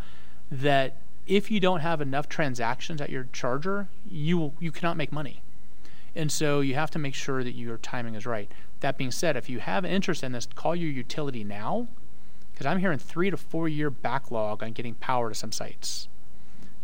that 0.50 0.96
if 1.28 1.50
you 1.50 1.60
don't 1.60 1.80
have 1.80 2.00
enough 2.00 2.28
transactions 2.28 3.00
at 3.00 3.10
your 3.10 3.28
charger, 3.32 3.88
you 4.10 4.54
you 4.58 4.72
cannot 4.72 4.96
make 4.96 5.12
money. 5.12 5.42
And 6.16 6.32
so 6.32 6.60
you 6.60 6.74
have 6.74 6.90
to 6.92 6.98
make 6.98 7.14
sure 7.14 7.44
that 7.44 7.54
your 7.54 7.76
timing 7.76 8.14
is 8.14 8.26
right. 8.26 8.50
That 8.80 8.96
being 8.96 9.10
said, 9.12 9.36
if 9.36 9.48
you 9.48 9.60
have 9.60 9.84
an 9.84 9.90
interest 9.90 10.24
in 10.24 10.32
this, 10.32 10.48
call 10.54 10.74
your 10.74 10.90
utility 10.90 11.44
now 11.44 11.88
because 12.52 12.66
I'm 12.66 12.80
hearing 12.80 12.98
three 12.98 13.30
to 13.30 13.36
four 13.36 13.68
year 13.68 13.90
backlog 13.90 14.62
on 14.62 14.72
getting 14.72 14.94
power 14.94 15.28
to 15.28 15.34
some 15.34 15.52
sites. 15.52 16.08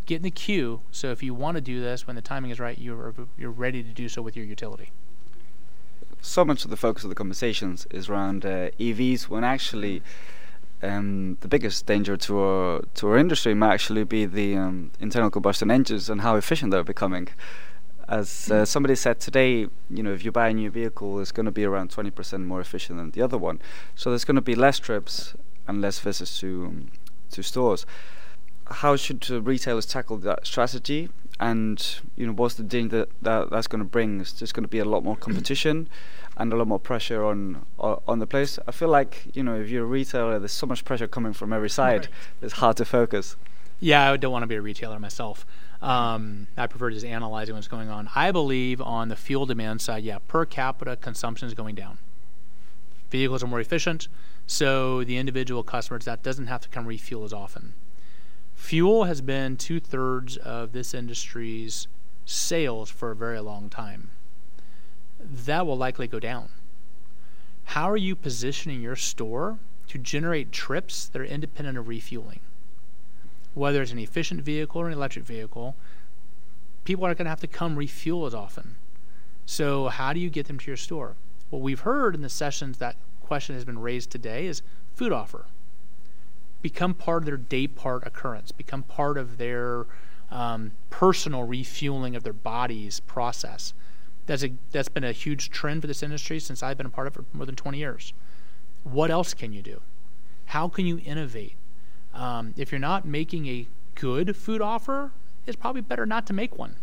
Get 0.05 0.17
in 0.17 0.21
the 0.21 0.31
queue 0.31 0.81
so 0.91 1.11
if 1.11 1.23
you 1.23 1.33
want 1.33 1.55
to 1.55 1.61
do 1.61 1.81
this 1.81 2.05
when 2.05 2.15
the 2.15 2.21
timing 2.21 2.51
is 2.51 2.59
right, 2.59 2.77
you're, 2.77 3.13
you're 3.37 3.51
ready 3.51 3.81
to 3.81 3.89
do 3.89 4.07
so 4.07 4.21
with 4.21 4.37
your 4.37 4.45
utility. 4.45 4.91
So 6.21 6.45
much 6.45 6.63
of 6.63 6.69
the 6.69 6.77
focus 6.77 7.03
of 7.03 7.09
the 7.09 7.15
conversations 7.15 7.87
is 7.91 8.07
around 8.07 8.45
uh, 8.45 8.69
EVs 8.79 9.23
when 9.23 9.43
actually 9.43 10.01
um, 10.81 11.37
the 11.41 11.47
biggest 11.47 11.85
danger 11.85 12.17
to 12.17 12.39
our 12.39 12.81
to 12.95 13.07
our 13.07 13.17
industry 13.17 13.53
might 13.53 13.73
actually 13.73 14.03
be 14.03 14.25
the 14.25 14.57
um, 14.57 14.91
internal 14.99 15.29
combustion 15.29 15.71
engines 15.71 16.09
and 16.09 16.21
how 16.21 16.35
efficient 16.35 16.71
they're 16.71 16.83
becoming. 16.83 17.29
As 18.07 18.51
uh, 18.51 18.65
somebody 18.65 18.95
said 18.95 19.19
today, 19.19 19.67
you 19.89 20.03
know, 20.03 20.13
if 20.13 20.23
you 20.23 20.31
buy 20.31 20.49
a 20.49 20.53
new 20.53 20.69
vehicle, 20.69 21.19
it's 21.19 21.31
going 21.31 21.47
to 21.47 21.51
be 21.51 21.65
around 21.65 21.89
20% 21.89 22.45
more 22.45 22.61
efficient 22.61 22.99
than 22.99 23.09
the 23.11 23.23
other 23.23 23.37
one. 23.37 23.59
So 23.95 24.11
there's 24.11 24.25
going 24.25 24.35
to 24.35 24.41
be 24.41 24.53
less 24.53 24.77
trips 24.77 25.33
and 25.67 25.81
less 25.81 25.97
visits 25.99 26.39
to 26.41 26.65
um, 26.65 26.91
to 27.31 27.41
stores. 27.41 27.85
How 28.67 28.95
should 28.95 29.25
uh, 29.29 29.41
retailers 29.41 29.85
tackle 29.85 30.17
that 30.17 30.45
strategy? 30.45 31.09
And 31.39 31.83
you 32.15 32.27
know, 32.27 32.33
what's 32.33 32.55
the 32.55 32.63
danger 32.63 32.99
that, 32.99 33.09
that 33.21 33.49
that's 33.49 33.67
going 33.67 33.79
to 33.83 33.89
bring? 33.89 34.21
It's 34.21 34.33
just 34.33 34.53
going 34.53 34.63
to 34.63 34.69
be 34.69 34.79
a 34.79 34.85
lot 34.85 35.03
more 35.03 35.15
competition 35.15 35.89
and 36.37 36.51
a 36.51 36.55
lot 36.55 36.67
more 36.67 36.79
pressure 36.79 37.23
on 37.23 37.65
uh, 37.79 37.97
on 38.07 38.19
the 38.19 38.27
place. 38.27 38.59
I 38.67 38.71
feel 38.71 38.89
like 38.89 39.27
you 39.33 39.43
know, 39.43 39.55
if 39.55 39.69
you're 39.69 39.83
a 39.83 39.87
retailer, 39.87 40.39
there's 40.39 40.51
so 40.51 40.67
much 40.67 40.85
pressure 40.85 41.07
coming 41.07 41.33
from 41.33 41.53
every 41.53 41.69
side. 41.69 42.01
Right. 42.01 42.09
It's 42.41 42.53
hard 42.53 42.77
to 42.77 42.85
focus. 42.85 43.35
Yeah, 43.79 44.11
I 44.11 44.17
don't 44.17 44.31
want 44.31 44.43
to 44.43 44.47
be 44.47 44.55
a 44.55 44.61
retailer 44.61 44.99
myself. 44.99 45.45
Um, 45.81 46.47
I 46.57 46.67
prefer 46.67 46.89
just 46.91 47.05
analyzing 47.05 47.55
what's 47.55 47.67
going 47.67 47.89
on. 47.89 48.09
I 48.15 48.31
believe 48.31 48.81
on 48.81 49.09
the 49.09 49.15
fuel 49.15 49.45
demand 49.45 49.81
side, 49.81 50.03
yeah, 50.03 50.19
per 50.27 50.45
capita 50.45 50.95
consumption 50.95 51.47
is 51.47 51.53
going 51.53 51.75
down. 51.75 51.97
Vehicles 53.11 53.43
are 53.43 53.47
more 53.47 53.59
efficient. 53.59 54.07
So 54.47 55.03
the 55.03 55.17
individual 55.17 55.63
customers 55.63 56.05
that 56.05 56.23
doesn't 56.23 56.47
have 56.47 56.61
to 56.61 56.69
come 56.69 56.85
refuel 56.85 57.23
as 57.23 57.33
often. 57.33 57.73
Fuel 58.55 59.03
has 59.03 59.21
been 59.21 59.57
two 59.57 59.79
thirds 59.79 60.37
of 60.37 60.71
this 60.71 60.93
industry's 60.93 61.87
sales 62.25 62.89
for 62.89 63.11
a 63.11 63.15
very 63.15 63.39
long 63.39 63.69
time. 63.69 64.09
That 65.19 65.65
will 65.65 65.77
likely 65.77 66.07
go 66.07 66.19
down. 66.19 66.49
How 67.65 67.89
are 67.89 67.97
you 67.97 68.15
positioning 68.15 68.81
your 68.81 68.95
store 68.95 69.57
to 69.87 69.97
generate 69.97 70.51
trips 70.51 71.07
that 71.07 71.21
are 71.21 71.25
independent 71.25 71.77
of 71.77 71.87
refueling? 71.87 72.39
Whether 73.53 73.81
it's 73.81 73.91
an 73.91 73.99
efficient 73.99 74.41
vehicle 74.41 74.81
or 74.81 74.87
an 74.87 74.93
electric 74.93 75.25
vehicle, 75.25 75.75
people 76.83 77.05
aren't 77.05 77.17
going 77.17 77.25
to 77.25 77.29
have 77.29 77.39
to 77.41 77.47
come 77.47 77.75
refuel 77.75 78.25
as 78.25 78.33
often. 78.33 78.75
So, 79.45 79.89
how 79.89 80.13
do 80.13 80.19
you 80.19 80.29
get 80.29 80.47
them 80.47 80.59
to 80.59 80.67
your 80.67 80.77
store? 80.77 81.15
What 81.49 81.61
we've 81.61 81.81
heard 81.81 82.15
in 82.15 82.21
the 82.21 82.29
sessions 82.29 82.77
that 82.79 82.95
question 83.21 83.55
has 83.55 83.65
been 83.65 83.79
raised 83.79 84.09
today 84.09 84.45
is 84.45 84.61
food 84.95 85.11
offer. 85.11 85.45
Become 86.61 86.93
part 86.95 87.23
of 87.23 87.25
their 87.25 87.37
day 87.37 87.67
part 87.67 88.05
occurrence, 88.07 88.51
become 88.51 88.83
part 88.83 89.17
of 89.17 89.37
their 89.37 89.85
um, 90.31 90.71
personal 90.89 91.43
refueling 91.43 92.15
of 92.15 92.23
their 92.23 92.33
body's 92.33 92.99
process. 93.01 93.73
That's, 94.25 94.43
a, 94.43 94.51
that's 94.71 94.89
been 94.89 95.03
a 95.03 95.11
huge 95.11 95.49
trend 95.49 95.81
for 95.81 95.87
this 95.87 96.01
industry 96.01 96.39
since 96.39 96.63
I've 96.63 96.77
been 96.77 96.87
a 96.87 96.89
part 96.89 97.07
of 97.07 97.13
it 97.13 97.15
for 97.17 97.25
more 97.37 97.45
than 97.45 97.55
20 97.55 97.77
years. 97.77 98.13
What 98.83 99.11
else 99.11 99.33
can 99.33 99.53
you 99.53 99.61
do? 99.61 99.81
How 100.45 100.67
can 100.67 100.85
you 100.85 100.99
innovate? 101.05 101.55
Um, 102.13 102.53
if 102.57 102.71
you're 102.71 102.79
not 102.79 103.05
making 103.05 103.47
a 103.47 103.67
good 103.95 104.35
food 104.35 104.61
offer 104.61 105.11
it's 105.45 105.55
probably 105.55 105.81
better 105.81 106.05
not 106.05 106.25
to 106.27 106.33
make 106.33 106.57
one. 106.57 106.75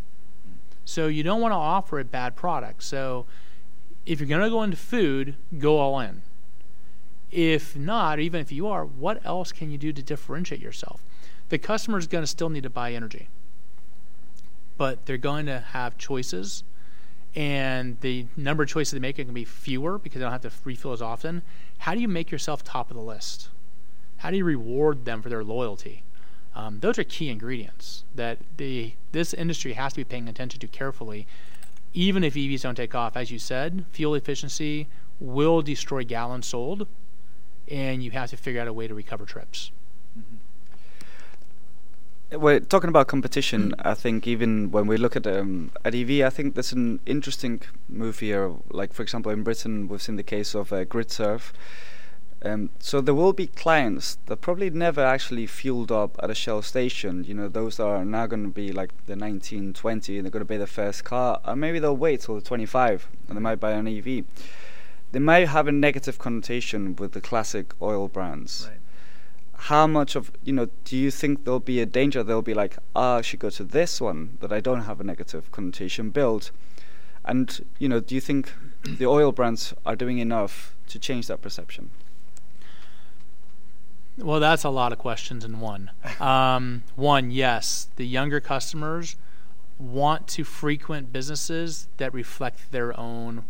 So 0.84 1.06
you 1.06 1.22
don't 1.22 1.40
want 1.40 1.52
to 1.52 1.56
offer 1.56 1.98
a 1.98 2.04
bad 2.04 2.36
product. 2.36 2.82
So 2.82 3.26
if 4.06 4.20
you're 4.20 4.28
going 4.28 4.42
to 4.42 4.50
go 4.50 4.62
into 4.62 4.76
food, 4.76 5.36
go 5.58 5.78
all 5.78 6.00
in. 6.00 6.22
If 7.30 7.76
not, 7.76 8.18
even 8.18 8.40
if 8.40 8.52
you 8.52 8.66
are, 8.68 8.84
what 8.84 9.24
else 9.24 9.52
can 9.52 9.70
you 9.70 9.78
do 9.78 9.92
to 9.92 10.02
differentiate 10.02 10.60
yourself? 10.60 11.02
The 11.48 11.58
customer 11.58 11.98
is 11.98 12.06
going 12.06 12.22
to 12.22 12.26
still 12.26 12.50
need 12.50 12.62
to 12.64 12.70
buy 12.70 12.92
energy, 12.92 13.28
but 14.76 15.06
they're 15.06 15.18
going 15.18 15.46
to 15.46 15.60
have 15.60 15.96
choices, 15.98 16.64
and 17.34 17.98
the 18.00 18.26
number 18.36 18.62
of 18.62 18.68
choices 18.68 18.92
they 18.92 18.98
make 18.98 19.16
can 19.16 19.32
be 19.32 19.44
fewer 19.44 19.98
because 19.98 20.18
they 20.18 20.24
don't 20.24 20.32
have 20.32 20.42
to 20.42 20.52
refill 20.64 20.92
as 20.92 21.00
often. 21.00 21.42
How 21.78 21.94
do 21.94 22.00
you 22.00 22.08
make 22.08 22.30
yourself 22.30 22.62
top 22.62 22.90
of 22.90 22.96
the 22.96 23.02
list? 23.02 23.48
How 24.18 24.30
do 24.30 24.36
you 24.36 24.44
reward 24.44 25.04
them 25.04 25.22
for 25.22 25.28
their 25.28 25.42
loyalty? 25.42 26.02
Um, 26.54 26.80
those 26.80 26.98
are 26.98 27.04
key 27.04 27.30
ingredients 27.30 28.04
that 28.14 28.38
the 28.58 28.92
this 29.12 29.32
industry 29.32 29.72
has 29.72 29.94
to 29.94 30.00
be 30.00 30.04
paying 30.04 30.28
attention 30.28 30.60
to 30.60 30.68
carefully. 30.68 31.26
Even 31.94 32.22
if 32.24 32.34
EVs 32.34 32.62
don't 32.62 32.74
take 32.74 32.94
off, 32.94 33.16
as 33.16 33.30
you 33.30 33.38
said, 33.38 33.84
fuel 33.92 34.14
efficiency 34.14 34.88
will 35.20 35.62
destroy 35.62 36.04
gallons 36.04 36.46
sold, 36.46 36.86
and 37.68 38.02
you 38.02 38.10
have 38.10 38.30
to 38.30 38.36
figure 38.36 38.60
out 38.60 38.68
a 38.68 38.72
way 38.72 38.86
to 38.86 38.94
recover 38.94 39.24
trips. 39.24 39.70
We're 42.32 42.60
talking 42.60 42.88
about 42.88 43.08
competition. 43.08 43.74
I 43.78 43.94
think 43.94 44.26
even 44.26 44.70
when 44.70 44.86
we 44.86 44.96
look 44.96 45.16
at 45.16 45.26
um, 45.26 45.70
at 45.84 45.94
EV, 45.94 46.22
I 46.26 46.30
think 46.30 46.54
there's 46.54 46.72
an 46.72 47.00
interesting 47.06 47.60
move 47.88 48.20
here. 48.20 48.52
Like 48.70 48.92
for 48.92 49.02
example, 49.02 49.30
in 49.32 49.42
Britain, 49.42 49.88
we've 49.88 50.02
seen 50.02 50.16
the 50.16 50.22
case 50.22 50.54
of 50.54 50.72
uh, 50.72 50.84
GridServe 50.84 51.52
um, 52.44 52.70
so 52.80 53.00
there 53.00 53.14
will 53.14 53.32
be 53.32 53.46
clients 53.46 54.18
that 54.26 54.40
probably 54.40 54.68
never 54.70 55.04
actually 55.04 55.46
fueled 55.46 55.92
up 55.92 56.18
at 56.22 56.30
a 56.30 56.34
Shell 56.34 56.62
station. 56.62 57.24
You 57.24 57.34
know, 57.34 57.48
those 57.48 57.78
are 57.78 58.04
now 58.04 58.26
going 58.26 58.42
to 58.42 58.50
be 58.50 58.72
like 58.72 58.90
the 59.06 59.14
1920 59.14 60.16
and 60.16 60.26
they're 60.26 60.30
going 60.30 60.40
to 60.40 60.44
buy 60.44 60.58
the 60.58 60.66
first 60.66 61.04
car, 61.04 61.40
or 61.46 61.54
maybe 61.54 61.78
they'll 61.78 61.96
wait 61.96 62.22
till 62.22 62.34
the 62.34 62.40
25 62.40 63.08
and 63.28 63.36
they 63.36 63.40
might 63.40 63.60
buy 63.60 63.72
an 63.72 63.86
EV. 63.86 64.24
They 65.12 65.18
might 65.18 65.48
have 65.48 65.68
a 65.68 65.72
negative 65.72 66.18
connotation 66.18 66.96
with 66.96 67.12
the 67.12 67.20
classic 67.20 67.74
oil 67.80 68.08
brands. 68.08 68.68
Right. 68.68 68.78
How 69.66 69.86
much 69.86 70.16
of 70.16 70.32
you 70.42 70.52
know 70.52 70.68
do 70.84 70.96
you 70.96 71.10
think 71.10 71.44
there'll 71.44 71.60
be 71.60 71.80
a 71.80 71.86
danger? 71.86 72.22
They'll 72.22 72.42
be 72.42 72.54
like, 72.54 72.78
ah, 72.96 73.16
I 73.16 73.22
should 73.22 73.38
go 73.38 73.50
to 73.50 73.64
this 73.64 74.00
one 74.00 74.38
that 74.40 74.52
I 74.52 74.60
don't 74.60 74.82
have 74.82 75.00
a 75.00 75.04
negative 75.04 75.52
connotation 75.52 76.10
built. 76.10 76.50
And 77.24 77.64
you 77.78 77.88
know, 77.88 78.00
do 78.00 78.14
you 78.14 78.20
think 78.20 78.52
the 78.84 79.06
oil 79.06 79.30
brands 79.30 79.72
are 79.86 79.94
doing 79.94 80.18
enough 80.18 80.74
to 80.88 80.98
change 80.98 81.28
that 81.28 81.40
perception? 81.42 81.90
Well, 84.18 84.40
that's 84.40 84.64
a 84.64 84.68
lot 84.70 84.92
of 84.92 84.98
questions 84.98 85.44
in 85.44 85.60
one. 85.60 85.90
Um, 86.20 86.84
one, 86.94 87.30
yes, 87.30 87.88
the 87.96 88.06
younger 88.06 88.40
customers 88.40 89.16
want 89.78 90.28
to 90.28 90.44
frequent 90.44 91.12
businesses 91.12 91.88
that 91.96 92.12
reflect 92.12 92.70
their 92.70 92.98
own 92.98 93.44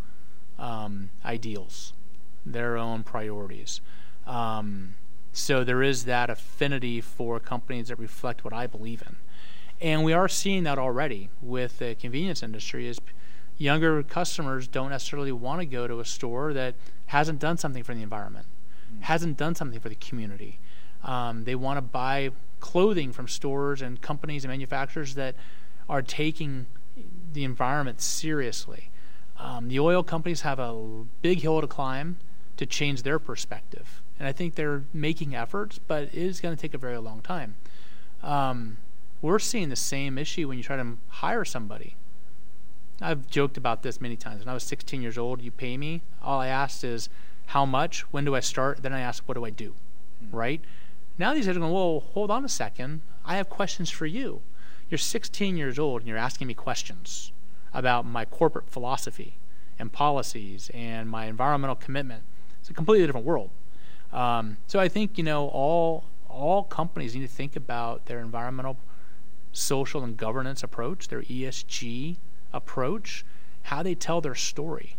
um, 0.58 1.10
ideals, 1.24 1.92
their 2.46 2.76
own 2.76 3.02
priorities. 3.02 3.80
Um, 4.26 4.94
so 5.32 5.64
there 5.64 5.82
is 5.82 6.04
that 6.04 6.30
affinity 6.30 7.00
for 7.00 7.40
companies 7.40 7.88
that 7.88 7.98
reflect 7.98 8.44
what 8.44 8.52
I 8.52 8.66
believe 8.66 9.02
in. 9.06 9.16
And 9.80 10.04
we 10.04 10.12
are 10.12 10.28
seeing 10.28 10.62
that 10.64 10.78
already 10.78 11.30
with 11.40 11.78
the 11.78 11.94
convenience 11.94 12.42
industry 12.42 12.86
is 12.86 13.00
younger 13.58 14.02
customers 14.02 14.68
don't 14.68 14.90
necessarily 14.90 15.32
want 15.32 15.60
to 15.60 15.66
go 15.66 15.86
to 15.86 16.00
a 16.00 16.04
store 16.04 16.52
that 16.52 16.74
hasn't 17.06 17.38
done 17.38 17.56
something 17.56 17.82
for 17.82 17.94
the 17.94 18.02
environment 18.02 18.46
hasn't 19.00 19.36
done 19.36 19.54
something 19.54 19.80
for 19.80 19.88
the 19.88 19.94
community. 19.96 20.58
Um, 21.02 21.44
they 21.44 21.54
want 21.54 21.78
to 21.78 21.82
buy 21.82 22.30
clothing 22.60 23.12
from 23.12 23.26
stores 23.26 23.82
and 23.82 24.00
companies 24.00 24.44
and 24.44 24.52
manufacturers 24.52 25.14
that 25.14 25.34
are 25.88 26.02
taking 26.02 26.66
the 27.32 27.44
environment 27.44 28.00
seriously. 28.00 28.90
Um, 29.38 29.68
the 29.68 29.80
oil 29.80 30.02
companies 30.02 30.42
have 30.42 30.58
a 30.58 31.04
big 31.22 31.40
hill 31.40 31.60
to 31.60 31.66
climb 31.66 32.18
to 32.56 32.66
change 32.66 33.02
their 33.02 33.18
perspective. 33.18 34.01
And 34.22 34.28
I 34.28 34.32
think 34.32 34.54
they're 34.54 34.84
making 34.94 35.34
efforts, 35.34 35.80
but 35.84 36.04
it 36.04 36.14
is 36.14 36.40
going 36.40 36.54
to 36.54 36.62
take 36.62 36.74
a 36.74 36.78
very 36.78 36.96
long 36.98 37.22
time. 37.22 37.56
Um, 38.22 38.76
we're 39.20 39.40
seeing 39.40 39.68
the 39.68 39.74
same 39.74 40.16
issue 40.16 40.46
when 40.46 40.58
you 40.58 40.62
try 40.62 40.76
to 40.76 40.96
hire 41.08 41.44
somebody. 41.44 41.96
I've 43.00 43.26
joked 43.26 43.56
about 43.56 43.82
this 43.82 44.00
many 44.00 44.14
times. 44.14 44.44
When 44.44 44.48
I 44.48 44.54
was 44.54 44.62
16 44.62 45.02
years 45.02 45.18
old, 45.18 45.42
you 45.42 45.50
pay 45.50 45.76
me. 45.76 46.02
All 46.22 46.38
I 46.38 46.46
asked 46.46 46.84
is, 46.84 47.08
how 47.46 47.66
much, 47.66 48.02
when 48.12 48.24
do 48.24 48.36
I 48.36 48.38
start, 48.38 48.84
then 48.84 48.92
I 48.92 49.00
ask, 49.00 49.24
what 49.26 49.34
do 49.34 49.44
I 49.44 49.50
do, 49.50 49.74
mm-hmm. 50.22 50.36
right? 50.36 50.60
Now 51.18 51.34
these 51.34 51.46
guys 51.46 51.56
are 51.56 51.60
going, 51.60 51.72
well, 51.72 52.04
hold 52.14 52.30
on 52.30 52.44
a 52.44 52.48
second. 52.48 53.00
I 53.24 53.34
have 53.38 53.50
questions 53.50 53.90
for 53.90 54.06
you. 54.06 54.40
You're 54.88 54.98
16 54.98 55.56
years 55.56 55.80
old 55.80 56.02
and 56.02 56.08
you're 56.08 56.16
asking 56.16 56.46
me 56.46 56.54
questions 56.54 57.32
about 57.74 58.06
my 58.06 58.24
corporate 58.24 58.70
philosophy 58.70 59.34
and 59.80 59.92
policies 59.92 60.70
and 60.72 61.10
my 61.10 61.24
environmental 61.24 61.74
commitment. 61.74 62.22
It's 62.60 62.70
a 62.70 62.72
completely 62.72 63.04
different 63.04 63.26
world. 63.26 63.50
Um, 64.12 64.58
so 64.66 64.78
I 64.78 64.88
think 64.88 65.18
you 65.18 65.24
know 65.24 65.48
all 65.48 66.04
all 66.28 66.64
companies 66.64 67.14
need 67.14 67.22
to 67.22 67.28
think 67.28 67.56
about 67.56 68.06
their 68.06 68.18
environmental, 68.20 68.76
social, 69.52 70.02
and 70.02 70.16
governance 70.16 70.62
approach, 70.62 71.08
their 71.08 71.22
ESG 71.22 72.16
approach, 72.52 73.24
how 73.64 73.82
they 73.82 73.94
tell 73.94 74.20
their 74.20 74.34
story 74.34 74.96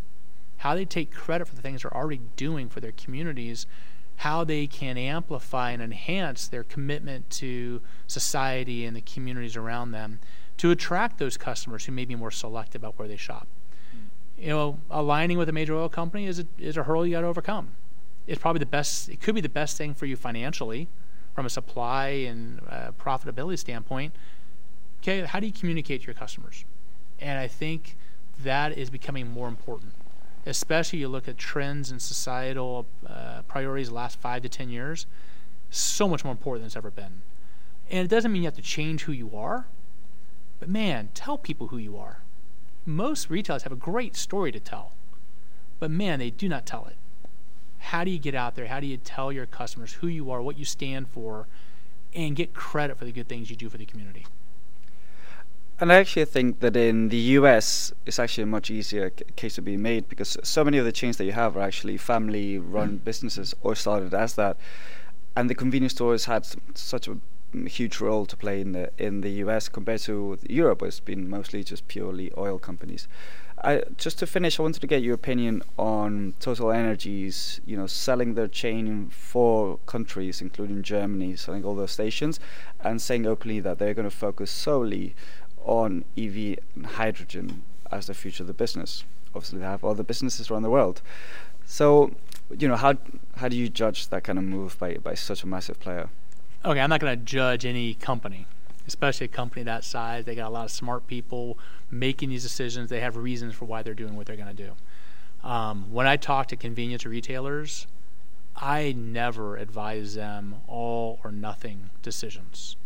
how 0.63 0.75
they 0.75 0.85
take 0.85 1.11
credit 1.11 1.45
for 1.45 1.55
the 1.55 1.61
things 1.61 1.81
they're 1.81 1.93
already 1.93 2.21
doing 2.37 2.69
for 2.69 2.79
their 2.79 2.93
communities, 2.93 3.67
how 4.15 4.45
they 4.45 4.65
can 4.65 4.97
amplify 4.97 5.71
and 5.71 5.83
enhance 5.83 6.47
their 6.47 6.63
commitment 6.63 7.29
to 7.29 7.81
society 8.07 8.85
and 8.85 8.95
the 8.95 9.01
communities 9.01 9.57
around 9.57 9.91
them 9.91 10.21
to 10.55 10.71
attract 10.71 11.17
those 11.17 11.35
customers 11.35 11.83
who 11.83 11.91
may 11.91 12.05
be 12.05 12.15
more 12.15 12.31
selective 12.31 12.81
about 12.81 12.97
where 12.97 13.09
they 13.09 13.17
shop. 13.17 13.45
You 14.37 14.47
know, 14.47 14.79
aligning 14.89 15.37
with 15.37 15.49
a 15.49 15.51
major 15.51 15.75
oil 15.75 15.89
company 15.89 16.27
is 16.27 16.39
a, 16.39 16.45
is 16.57 16.77
a 16.77 16.83
hurdle 16.83 17.05
you 17.05 17.11
got 17.11 17.21
to 17.21 17.27
overcome. 17.27 17.75
It's 18.27 18.39
probably 18.39 18.59
the 18.59 18.65
best. 18.65 19.09
It 19.09 19.21
could 19.21 19.35
be 19.35 19.41
the 19.41 19.49
best 19.49 19.77
thing 19.77 19.93
for 19.93 20.05
you 20.05 20.15
financially, 20.15 20.87
from 21.33 21.45
a 21.45 21.49
supply 21.49 22.07
and 22.07 22.61
uh, 22.69 22.91
profitability 22.99 23.59
standpoint. 23.59 24.15
Okay, 25.01 25.21
how 25.21 25.39
do 25.39 25.47
you 25.47 25.53
communicate 25.53 26.01
to 26.01 26.07
your 26.07 26.13
customers? 26.13 26.63
And 27.19 27.37
I 27.39 27.47
think 27.47 27.97
that 28.43 28.77
is 28.77 28.89
becoming 28.89 29.29
more 29.29 29.47
important 29.47 29.93
especially 30.45 30.99
you 30.99 31.07
look 31.07 31.27
at 31.27 31.37
trends 31.37 31.91
and 31.91 32.01
societal 32.01 32.85
uh, 33.07 33.41
priorities 33.47 33.89
the 33.89 33.93
last 33.93 34.19
five 34.19 34.41
to 34.41 34.49
ten 34.49 34.69
years, 34.69 35.05
so 35.69 36.07
much 36.07 36.23
more 36.23 36.31
important 36.31 36.61
than 36.61 36.67
it's 36.67 36.75
ever 36.75 36.91
been. 36.91 37.21
And 37.89 38.05
it 38.05 38.09
doesn't 38.09 38.31
mean 38.31 38.43
you 38.43 38.47
have 38.47 38.55
to 38.55 38.61
change 38.61 39.03
who 39.03 39.11
you 39.11 39.35
are, 39.35 39.67
but 40.59 40.69
man, 40.69 41.09
tell 41.13 41.37
people 41.37 41.67
who 41.67 41.77
you 41.77 41.97
are. 41.97 42.21
Most 42.85 43.29
retailers 43.29 43.63
have 43.63 43.71
a 43.71 43.77
great 43.77 44.15
story 44.15 44.51
to 44.51 44.59
tell, 44.59 44.91
but 45.79 45.89
man, 45.89 46.19
they 46.19 46.29
do 46.29 46.49
not 46.49 46.65
tell 46.65 46.85
it. 46.85 46.95
How 47.83 48.03
do 48.03 48.11
you 48.11 48.19
get 48.19 48.33
out 48.33 48.55
there? 48.55 48.67
How 48.67 48.79
do 48.79 48.87
you 48.87 48.97
tell 48.97 49.31
your 49.31 49.45
customers 49.45 49.93
who 49.93 50.07
you 50.07 50.31
are, 50.31 50.41
what 50.41 50.57
you 50.57 50.65
stand 50.65 51.09
for, 51.09 51.47
and 52.15 52.35
get 52.35 52.53
credit 52.53 52.97
for 52.97 53.05
the 53.05 53.11
good 53.11 53.27
things 53.27 53.49
you 53.49 53.55
do 53.55 53.69
for 53.69 53.77
the 53.77 53.85
community? 53.85 54.25
And 55.79 55.91
I 55.91 55.95
actually 55.95 56.25
think 56.25 56.61
that 56.61 56.77
in 56.77 57.09
the 57.09 57.17
US, 57.39 57.91
it's 58.05 58.19
actually 58.19 58.43
a 58.43 58.47
much 58.47 58.71
easier 58.71 59.11
c- 59.17 59.25
case 59.35 59.55
to 59.55 59.61
be 59.61 59.75
made 59.75 60.07
because 60.07 60.37
so 60.43 60.63
many 60.63 60.77
of 60.77 60.85
the 60.85 60.91
chains 60.91 61.17
that 61.17 61.25
you 61.25 61.33
have 61.33 61.57
are 61.57 61.61
actually 61.61 61.97
family 61.97 62.57
run 62.57 62.99
mm. 62.99 63.03
businesses 63.03 63.53
or 63.61 63.75
started 63.75 64.13
as 64.13 64.35
that. 64.35 64.55
And 65.35 65.49
the 65.49 65.55
convenience 65.55 65.93
stores 65.93 66.25
had 66.25 66.47
such 66.75 67.07
a 67.07 67.17
huge 67.67 67.99
role 67.99 68.25
to 68.25 68.35
play 68.35 68.61
in 68.61 68.71
the 68.71 68.91
in 68.97 69.21
the 69.21 69.31
US 69.43 69.69
compared 69.69 70.01
to 70.01 70.37
Europe, 70.47 70.81
where 70.81 70.87
it's 70.87 70.99
been 70.99 71.29
mostly 71.29 71.63
just 71.63 71.87
purely 71.87 72.31
oil 72.37 72.59
companies. 72.59 73.07
I, 73.63 73.83
just 73.97 74.19
to 74.19 74.27
finish, 74.27 74.59
I 74.59 74.63
wanted 74.63 74.81
to 74.81 74.87
get 74.87 75.03
your 75.03 75.13
opinion 75.13 75.63
on 75.77 76.33
Total 76.39 76.69
Energies, 76.71 77.61
you 77.65 77.77
know, 77.77 77.87
selling 77.87 78.33
their 78.33 78.49
chain 78.49 78.87
in 78.87 79.09
four 79.09 79.79
countries, 79.85 80.41
including 80.41 80.83
Germany, 80.83 81.37
selling 81.37 81.63
all 81.63 81.75
those 81.75 81.91
stations, 81.91 82.41
and 82.81 83.01
saying 83.01 83.25
openly 83.25 83.61
that 83.61 83.79
they're 83.79 83.93
going 83.93 84.09
to 84.09 84.15
focus 84.15 84.51
solely 84.51 85.15
on 85.63 86.03
EV 86.17 86.57
and 86.75 86.85
hydrogen 86.85 87.63
as 87.89 88.07
the 88.07 88.13
future 88.13 88.43
of 88.43 88.47
the 88.47 88.53
business. 88.53 89.05
Obviously, 89.33 89.59
they 89.59 89.65
have 89.65 89.85
other 89.85 90.03
businesses 90.03 90.51
around 90.51 90.63
the 90.63 90.69
world. 90.69 91.01
So, 91.65 92.11
you 92.57 92.67
know, 92.67 92.75
how 92.75 92.97
how 93.37 93.47
do 93.47 93.55
you 93.55 93.69
judge 93.69 94.09
that 94.09 94.23
kind 94.25 94.37
of 94.37 94.43
move 94.43 94.77
by 94.77 94.95
by 94.95 95.13
such 95.13 95.43
a 95.43 95.47
massive 95.47 95.79
player? 95.79 96.09
Okay, 96.65 96.79
I'm 96.79 96.89
not 96.89 97.01
going 97.01 97.19
to 97.19 97.25
judge 97.25 97.65
any 97.65 97.93
company, 97.93 98.47
especially 98.87 99.25
a 99.25 99.27
company 99.27 99.63
that 99.63 99.83
size. 99.83 100.23
They 100.23 100.33
got 100.35 100.47
a 100.47 100.49
lot 100.49 100.65
of 100.65 100.71
smart 100.71 101.07
people 101.07 101.57
making 101.91 102.29
these 102.29 102.43
decisions. 102.43 102.89
They 102.89 103.01
have 103.01 103.17
reasons 103.17 103.53
for 103.53 103.65
why 103.65 103.83
they're 103.83 103.93
doing 103.93 104.15
what 104.15 104.27
they're 104.27 104.37
going 104.37 104.55
to 104.55 104.63
do. 104.63 104.71
Um, 105.47 105.91
when 105.91 106.07
I 106.07 106.15
talk 106.15 106.47
to 106.47 106.55
convenience 106.55 107.05
retailers, 107.05 107.85
I 108.55 108.93
never 108.93 109.57
advise 109.57 110.15
them 110.15 110.55
all 110.67 111.19
or 111.23 111.31
nothing 111.33 111.89
decisions. 112.01 112.77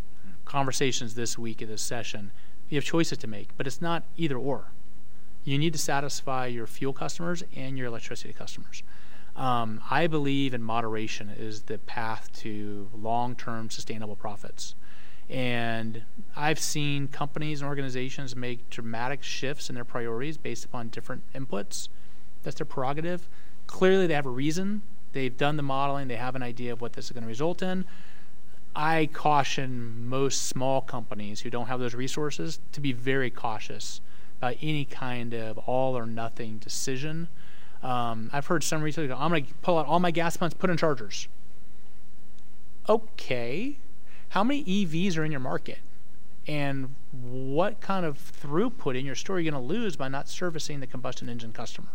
Conversations 0.43 1.13
this 1.13 1.37
week 1.37 1.61
at 1.61 1.67
this 1.67 1.81
session 1.81 2.31
you 2.69 2.75
have 2.77 2.83
choices 2.83 3.17
to 3.19 3.27
make, 3.27 3.49
but 3.57 3.65
it's 3.65 3.81
not 3.81 4.03
either 4.17 4.37
or. 4.37 4.65
You 5.43 5.57
need 5.57 5.73
to 5.73 5.79
satisfy 5.79 6.47
your 6.47 6.67
fuel 6.67 6.93
customers 6.93 7.43
and 7.55 7.77
your 7.77 7.87
electricity 7.87 8.33
customers. 8.33 8.83
Um, 9.37 9.81
I 9.89 10.07
believe 10.07 10.55
in 10.55 10.63
moderation 10.63 11.29
is 11.29 11.63
the 11.63 11.77
path 11.77 12.29
to 12.41 12.89
long 12.93 13.35
term 13.35 13.69
sustainable 13.69 14.15
profits. 14.15 14.73
And 15.29 16.03
I've 16.35 16.59
seen 16.59 17.07
companies 17.07 17.61
and 17.61 17.67
organizations 17.67 18.35
make 18.35 18.69
dramatic 18.69 19.21
shifts 19.21 19.69
in 19.69 19.75
their 19.75 19.83
priorities 19.83 20.37
based 20.37 20.65
upon 20.65 20.89
different 20.89 21.21
inputs. 21.35 21.89
That's 22.43 22.57
their 22.57 22.65
prerogative. 22.65 23.27
Clearly, 23.67 24.07
they 24.07 24.13
have 24.13 24.25
a 24.25 24.31
reason. 24.31 24.81
They've 25.11 25.35
done 25.35 25.57
the 25.57 25.63
modeling, 25.63 26.07
they 26.07 26.15
have 26.15 26.35
an 26.35 26.43
idea 26.43 26.73
of 26.73 26.81
what 26.81 26.93
this 26.93 27.05
is 27.05 27.11
going 27.11 27.23
to 27.23 27.27
result 27.27 27.61
in. 27.61 27.85
I 28.75 29.09
caution 29.11 30.07
most 30.07 30.45
small 30.45 30.81
companies 30.81 31.41
who 31.41 31.49
don't 31.49 31.67
have 31.67 31.79
those 31.79 31.95
resources 31.95 32.59
to 32.73 32.81
be 32.81 32.91
very 32.91 33.31
cautious 33.31 34.01
about 34.37 34.57
any 34.61 34.85
kind 34.85 35.33
of 35.33 35.57
all 35.59 35.97
or 35.97 36.05
nothing 36.05 36.59
decision. 36.59 37.27
Um, 37.83 38.29
I've 38.33 38.47
heard 38.47 38.63
some 38.63 38.81
go, 38.81 39.15
I'm 39.17 39.29
going 39.29 39.45
to 39.45 39.53
pull 39.61 39.77
out 39.77 39.85
all 39.85 39.99
my 39.99 40.11
gas 40.11 40.37
pumps, 40.37 40.55
put 40.57 40.69
in 40.69 40.77
chargers. 40.77 41.27
Okay. 42.89 43.77
How 44.29 44.43
many 44.43 44.63
EVs 44.63 45.17
are 45.17 45.23
in 45.23 45.31
your 45.31 45.39
market? 45.39 45.79
And 46.47 46.95
what 47.11 47.81
kind 47.81 48.05
of 48.05 48.17
throughput 48.17 48.97
in 48.97 49.05
your 49.05 49.15
store 49.15 49.35
are 49.35 49.39
you 49.39 49.51
going 49.51 49.61
to 49.61 49.67
lose 49.67 49.95
by 49.95 50.07
not 50.07 50.29
servicing 50.29 50.79
the 50.79 50.87
combustion 50.87 51.29
engine 51.29 51.51
customer? 51.51 51.89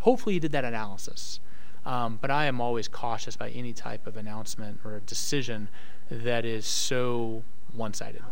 Hopefully, 0.00 0.34
you 0.34 0.40
did 0.40 0.52
that 0.52 0.64
analysis. 0.64 1.40
Um, 1.84 2.18
but 2.20 2.30
I 2.30 2.46
am 2.46 2.60
always 2.60 2.88
cautious 2.88 3.36
by 3.36 3.50
any 3.50 3.72
type 3.72 4.06
of 4.06 4.16
announcement 4.16 4.80
or 4.84 4.96
a 4.96 5.00
decision 5.00 5.68
that 6.10 6.44
is 6.44 6.66
so 6.66 7.42
one 7.72 7.94
sided. 7.94 8.22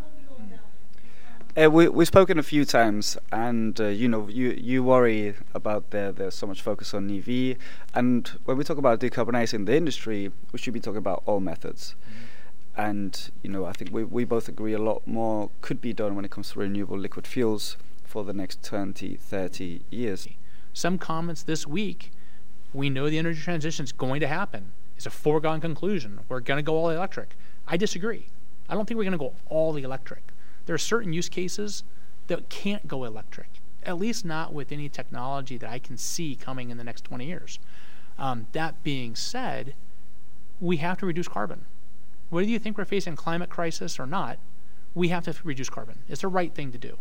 Uh, 1.59 1.69
we 1.69 1.89
we've 1.89 2.07
spoken 2.07 2.39
a 2.39 2.43
few 2.43 2.65
times, 2.65 3.19
and 3.33 3.81
uh, 3.81 3.87
you 3.87 4.07
know 4.07 4.29
you 4.29 4.51
you 4.51 4.81
worry 4.81 5.35
about 5.55 5.91
there 5.91 6.13
there's 6.13 6.37
so 6.37 6.47
much 6.47 6.63
focus 6.63 6.95
on 6.95 7.11
EV, 7.11 7.57
and 7.95 8.29
when 8.45 8.57
we 8.57 8.63
talk 8.63 8.79
about 8.79 9.01
decarbonizing 9.01 9.67
the 9.67 9.75
industry, 9.75 10.31
we 10.53 10.59
should 10.61 10.73
be 10.73 10.79
talking 10.79 10.99
about 10.99 11.25
all 11.27 11.41
methods. 11.41 11.97
Mm-hmm. 12.01 12.81
And 12.81 13.31
you 13.43 13.51
know 13.51 13.65
I 13.65 13.73
think 13.73 13.93
we 13.93 14.05
we 14.05 14.25
both 14.25 14.49
agree 14.49 14.73
a 14.73 14.79
lot 14.79 15.05
more 15.05 15.51
could 15.61 15.81
be 15.81 15.93
done 15.93 16.15
when 16.15 16.25
it 16.25 16.31
comes 16.31 16.53
to 16.53 16.61
renewable 16.61 16.97
liquid 16.97 17.27
fuels 17.27 17.77
for 18.05 18.23
the 18.23 18.33
next 18.33 18.63
20, 18.63 19.17
30 19.17 19.83
years. 19.91 20.29
Some 20.73 20.97
comments 20.97 21.43
this 21.43 21.67
week, 21.67 22.13
we 22.73 22.89
know 22.89 23.11
the 23.11 23.19
energy 23.19 23.41
transition 23.41 23.83
is 23.83 23.91
going 23.91 24.21
to 24.21 24.29
happen. 24.29 24.71
It's 24.97 25.07
a 25.07 25.11
foregone 25.11 25.61
conclusion. 25.61 26.21
We're 26.29 26.39
going 26.39 26.59
to 26.59 26.63
go 26.63 26.77
all 26.77 26.91
electric. 26.91 27.35
I 27.67 27.77
disagree. 27.77 28.29
I 28.69 28.75
don't 28.75 28.87
think 28.87 28.97
we're 28.97 29.11
going 29.11 29.13
to 29.13 29.19
go 29.19 29.35
all 29.49 29.73
the 29.73 29.83
electric 29.83 30.23
there 30.69 30.75
are 30.75 30.79
certain 30.79 31.15
use 31.15 31.31
cases 31.31 31.83
that 32.27 32.51
can't 32.51 32.87
go 32.87 33.05
electric, 33.05 33.49
at 33.85 33.97
least 33.97 34.23
not 34.23 34.53
with 34.53 34.71
any 34.71 34.87
technology 34.91 35.57
that 35.57 35.71
I 35.71 35.79
can 35.79 35.97
see 35.97 36.35
coming 36.35 36.69
in 36.69 36.77
the 36.77 36.85
next 36.85 37.05
20 37.05 37.25
years. 37.25 37.59
Um, 38.19 38.49
that 38.53 38.83
being 38.83 39.17
said, 39.17 39.73
we 40.61 40.77
have 40.77 40.99
to 40.99 41.07
reduce 41.07 41.27
carbon. 41.27 41.65
Whether 42.29 42.51
you 42.51 42.59
think 42.59 42.77
we're 42.77 42.85
facing 42.85 43.17
climate 43.17 43.49
crisis 43.49 43.99
or 43.99 44.05
not, 44.05 44.39
we 44.95 45.09
have 45.09 45.25
to 45.25 45.35
reduce 45.43 45.71
carbon. 45.71 46.01
It's 46.07 46.21
the 46.21 46.29
right 46.29 46.55
thing 46.55 46.71
to 46.73 46.79
do. 46.79 46.99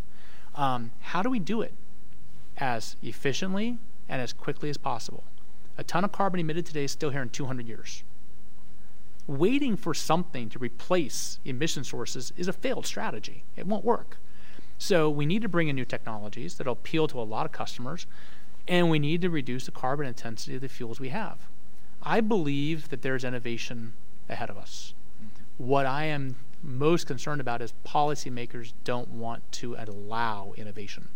Um, 0.56 0.92
how 1.02 1.22
do 1.22 1.30
we 1.30 1.40
do 1.40 1.62
it? 1.62 1.74
As 2.56 2.96
efficiently 3.04 3.80
and 4.08 4.22
as 4.22 4.32
quickly 4.32 4.70
as 4.70 4.78
possible. 4.78 5.26
A 5.78 5.84
ton 5.84 6.06
of 6.06 6.14
carbon 6.14 6.40
emitted 6.40 6.66
today 6.66 6.86
is 6.86 6.94
still 6.94 7.10
here 7.10 7.22
in 7.22 7.28
200 7.28 7.68
years 7.68 8.04
waiting 9.28 9.76
for 9.76 9.94
something 9.94 10.50
to 10.50 10.58
replace 10.58 11.40
emission 11.44 11.84
sources 11.84 12.32
is 12.38 12.48
a 12.48 12.54
failed 12.54 12.86
strategy. 12.86 13.44
It 13.56 13.68
won't 13.68 13.84
work. 13.84 14.18
So 14.78 15.10
we 15.10 15.26
need 15.26 15.42
to 15.42 15.50
bring 15.50 15.68
in 15.68 15.76
new 15.76 15.86
technologies 15.86 16.56
that'll 16.56 16.74
appeal 16.74 17.08
to 17.10 17.20
a 17.20 17.24
lot 17.24 17.46
of 17.46 17.52
customers, 17.52 18.08
and 18.68 18.90
we 18.90 19.00
need 19.00 19.22
to 19.22 19.30
reduce 19.30 19.66
the 19.66 19.72
carbon 19.72 20.08
intensity 20.08 20.56
of 20.56 20.62
the 20.62 20.70
fuels 20.70 21.00
we 21.00 21.10
have. 21.10 21.48
I 22.02 22.22
believe 22.22 22.90
that 22.90 23.02
there's 23.02 23.24
innovation 23.24 23.94
ahead 24.30 24.50
of 24.50 24.58
us. 24.58 24.94
What 25.58 25.86
I 25.86 26.06
am 26.06 26.36
most 26.62 27.08
concerned 27.08 27.42
about 27.42 27.62
is 27.62 27.74
policymakers 27.86 28.74
don't 28.84 29.10
want 29.10 29.52
to 29.54 29.76
allow 29.76 30.54
innovation. 30.56 31.10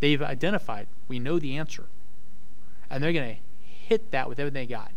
They've 0.00 0.22
identified, 0.22 0.88
we 1.08 1.18
know 1.18 1.38
the 1.38 1.56
answer, 1.56 1.86
and 2.88 3.02
they're 3.02 3.12
going 3.12 3.36
to 3.36 3.40
hit 3.62 4.10
that 4.12 4.28
with 4.28 4.38
everything 4.38 4.62
they 4.62 4.74
got. 4.74 4.92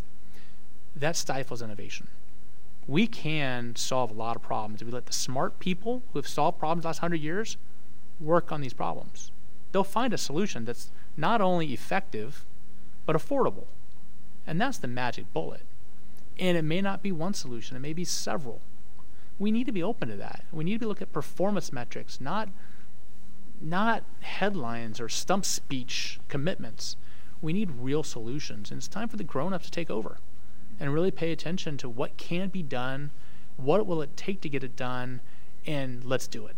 That 0.96 1.16
stifles 1.16 1.62
innovation 1.62 2.08
we 2.92 3.08
can 3.08 3.74
solve 3.78 4.12
a 4.12 4.14
lot 4.14 4.36
of 4.36 4.42
problems 4.42 4.82
if 4.82 4.86
we 4.86 4.92
let 4.92 5.06
the 5.06 5.14
smart 5.14 5.60
people 5.60 6.04
who 6.12 6.20
have 6.20 6.28
solved 6.28 6.60
problems 6.60 6.82
the 6.82 6.90
last 6.90 7.00
hundred 7.00 7.22
years 7.22 7.56
work 8.20 8.52
on 8.52 8.60
these 8.60 8.74
problems. 8.74 9.32
They'll 9.72 9.86
find 9.86 10.14
a 10.14 10.18
solution 10.18 10.66
that's 10.66 10.92
not 11.16 11.40
only 11.40 11.72
effective, 11.72 12.46
but 13.06 13.16
affordable. 13.16 13.68
And 14.46 14.60
that's 14.60 14.78
the 14.78 14.90
magic 14.90 15.32
bullet. 15.32 15.62
And 16.38 16.58
it 16.58 16.64
may 16.64 16.82
not 16.82 17.02
be 17.02 17.14
one 17.14 17.34
solution, 17.34 17.78
it 17.78 17.80
may 17.80 17.94
be 17.94 18.04
several. 18.04 18.60
We 19.40 19.52
need 19.52 19.68
to 19.68 19.72
be 19.72 19.82
open 19.82 20.10
to 20.10 20.18
that. 20.18 20.44
We 20.52 20.66
need 20.66 20.82
to 20.82 20.88
look 20.88 21.02
at 21.02 21.14
performance 21.14 21.72
metrics, 21.72 22.20
not 22.20 22.50
not 23.62 24.04
headlines 24.20 25.00
or 25.00 25.08
stump 25.08 25.46
speech 25.46 26.20
commitments. 26.28 26.98
We 27.42 27.54
need 27.54 27.72
real 27.80 28.04
solutions, 28.04 28.70
and 28.70 28.80
it's 28.80 28.88
time 28.90 29.08
for 29.08 29.18
the 29.18 29.24
grown-ups 29.24 29.66
to 29.66 29.72
take 29.72 29.90
over 29.90 30.18
and 30.82 30.92
really 30.94 31.12
pay 31.12 31.32
attention 31.32 31.78
to 31.78 31.88
what 31.88 32.18
can 32.18 32.50
be 32.50 32.64
done, 32.64 33.12
what 33.56 33.86
will 33.86 34.02
it 34.02 34.18
take 34.18 34.42
to 34.42 34.50
get 34.50 34.64
it 34.64 34.76
done, 34.76 35.22
and 35.68 36.04
let's 36.04 36.26
do 36.26 36.48
it. 36.48 36.56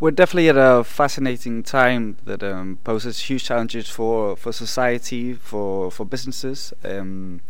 We're 0.00 0.10
definitely 0.12 0.48
at 0.48 0.56
a 0.56 0.82
fascinating 0.82 1.62
time 1.62 2.16
that 2.24 2.42
um, 2.42 2.78
poses 2.82 3.20
huge 3.20 3.44
challenges 3.44 3.90
for, 3.90 4.34
for 4.34 4.50
society, 4.50 5.34
for 5.34 5.90
for 5.90 6.06
businesses, 6.06 6.72
um, 6.82 7.42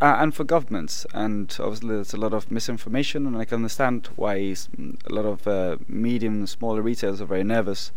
uh, 0.00 0.18
and 0.20 0.32
for 0.32 0.44
governments. 0.44 1.04
And 1.12 1.54
obviously, 1.58 1.96
there's 1.96 2.14
a 2.14 2.16
lot 2.16 2.32
of 2.32 2.52
misinformation, 2.52 3.26
and 3.26 3.36
I 3.36 3.44
can 3.44 3.56
understand 3.56 4.08
why 4.14 4.34
a 4.36 5.12
lot 5.12 5.24
of 5.24 5.48
uh, 5.48 5.78
medium 5.88 6.34
and 6.34 6.48
smaller 6.48 6.82
retailers 6.82 7.20
are 7.20 7.26
very 7.26 7.42
nervous. 7.42 7.90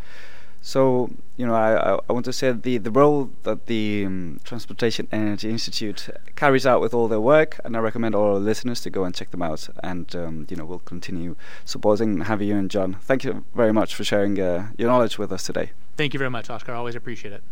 So, 0.61 1.09
you 1.37 1.47
know, 1.47 1.55
I, 1.55 1.97
I 2.07 2.13
want 2.13 2.25
to 2.25 2.33
say 2.33 2.51
the, 2.51 2.77
the 2.77 2.91
role 2.91 3.31
that 3.43 3.65
the 3.65 4.05
um, 4.05 4.39
Transportation 4.43 5.07
Energy 5.11 5.49
Institute 5.49 6.07
carries 6.35 6.67
out 6.67 6.81
with 6.81 6.93
all 6.93 7.07
their 7.07 7.19
work, 7.19 7.59
and 7.65 7.75
I 7.75 7.79
recommend 7.79 8.13
all 8.13 8.35
our 8.35 8.39
listeners 8.39 8.81
to 8.81 8.91
go 8.91 9.03
and 9.03 9.13
check 9.13 9.31
them 9.31 9.41
out. 9.41 9.67
And, 9.83 10.15
um, 10.15 10.47
you 10.49 10.55
know, 10.55 10.65
we'll 10.65 10.79
continue 10.79 11.35
supporting 11.65 12.17
Javier 12.17 12.59
and 12.59 12.69
John. 12.69 12.97
Thank 13.01 13.23
you 13.23 13.43
very 13.55 13.73
much 13.73 13.95
for 13.95 14.03
sharing 14.03 14.39
uh, 14.39 14.67
your 14.77 14.89
knowledge 14.89 15.17
with 15.17 15.31
us 15.31 15.43
today. 15.43 15.71
Thank 15.97 16.13
you 16.13 16.19
very 16.19 16.29
much, 16.29 16.49
Oscar. 16.49 16.73
I 16.73 16.75
always 16.75 16.95
appreciate 16.95 17.33
it. 17.33 17.43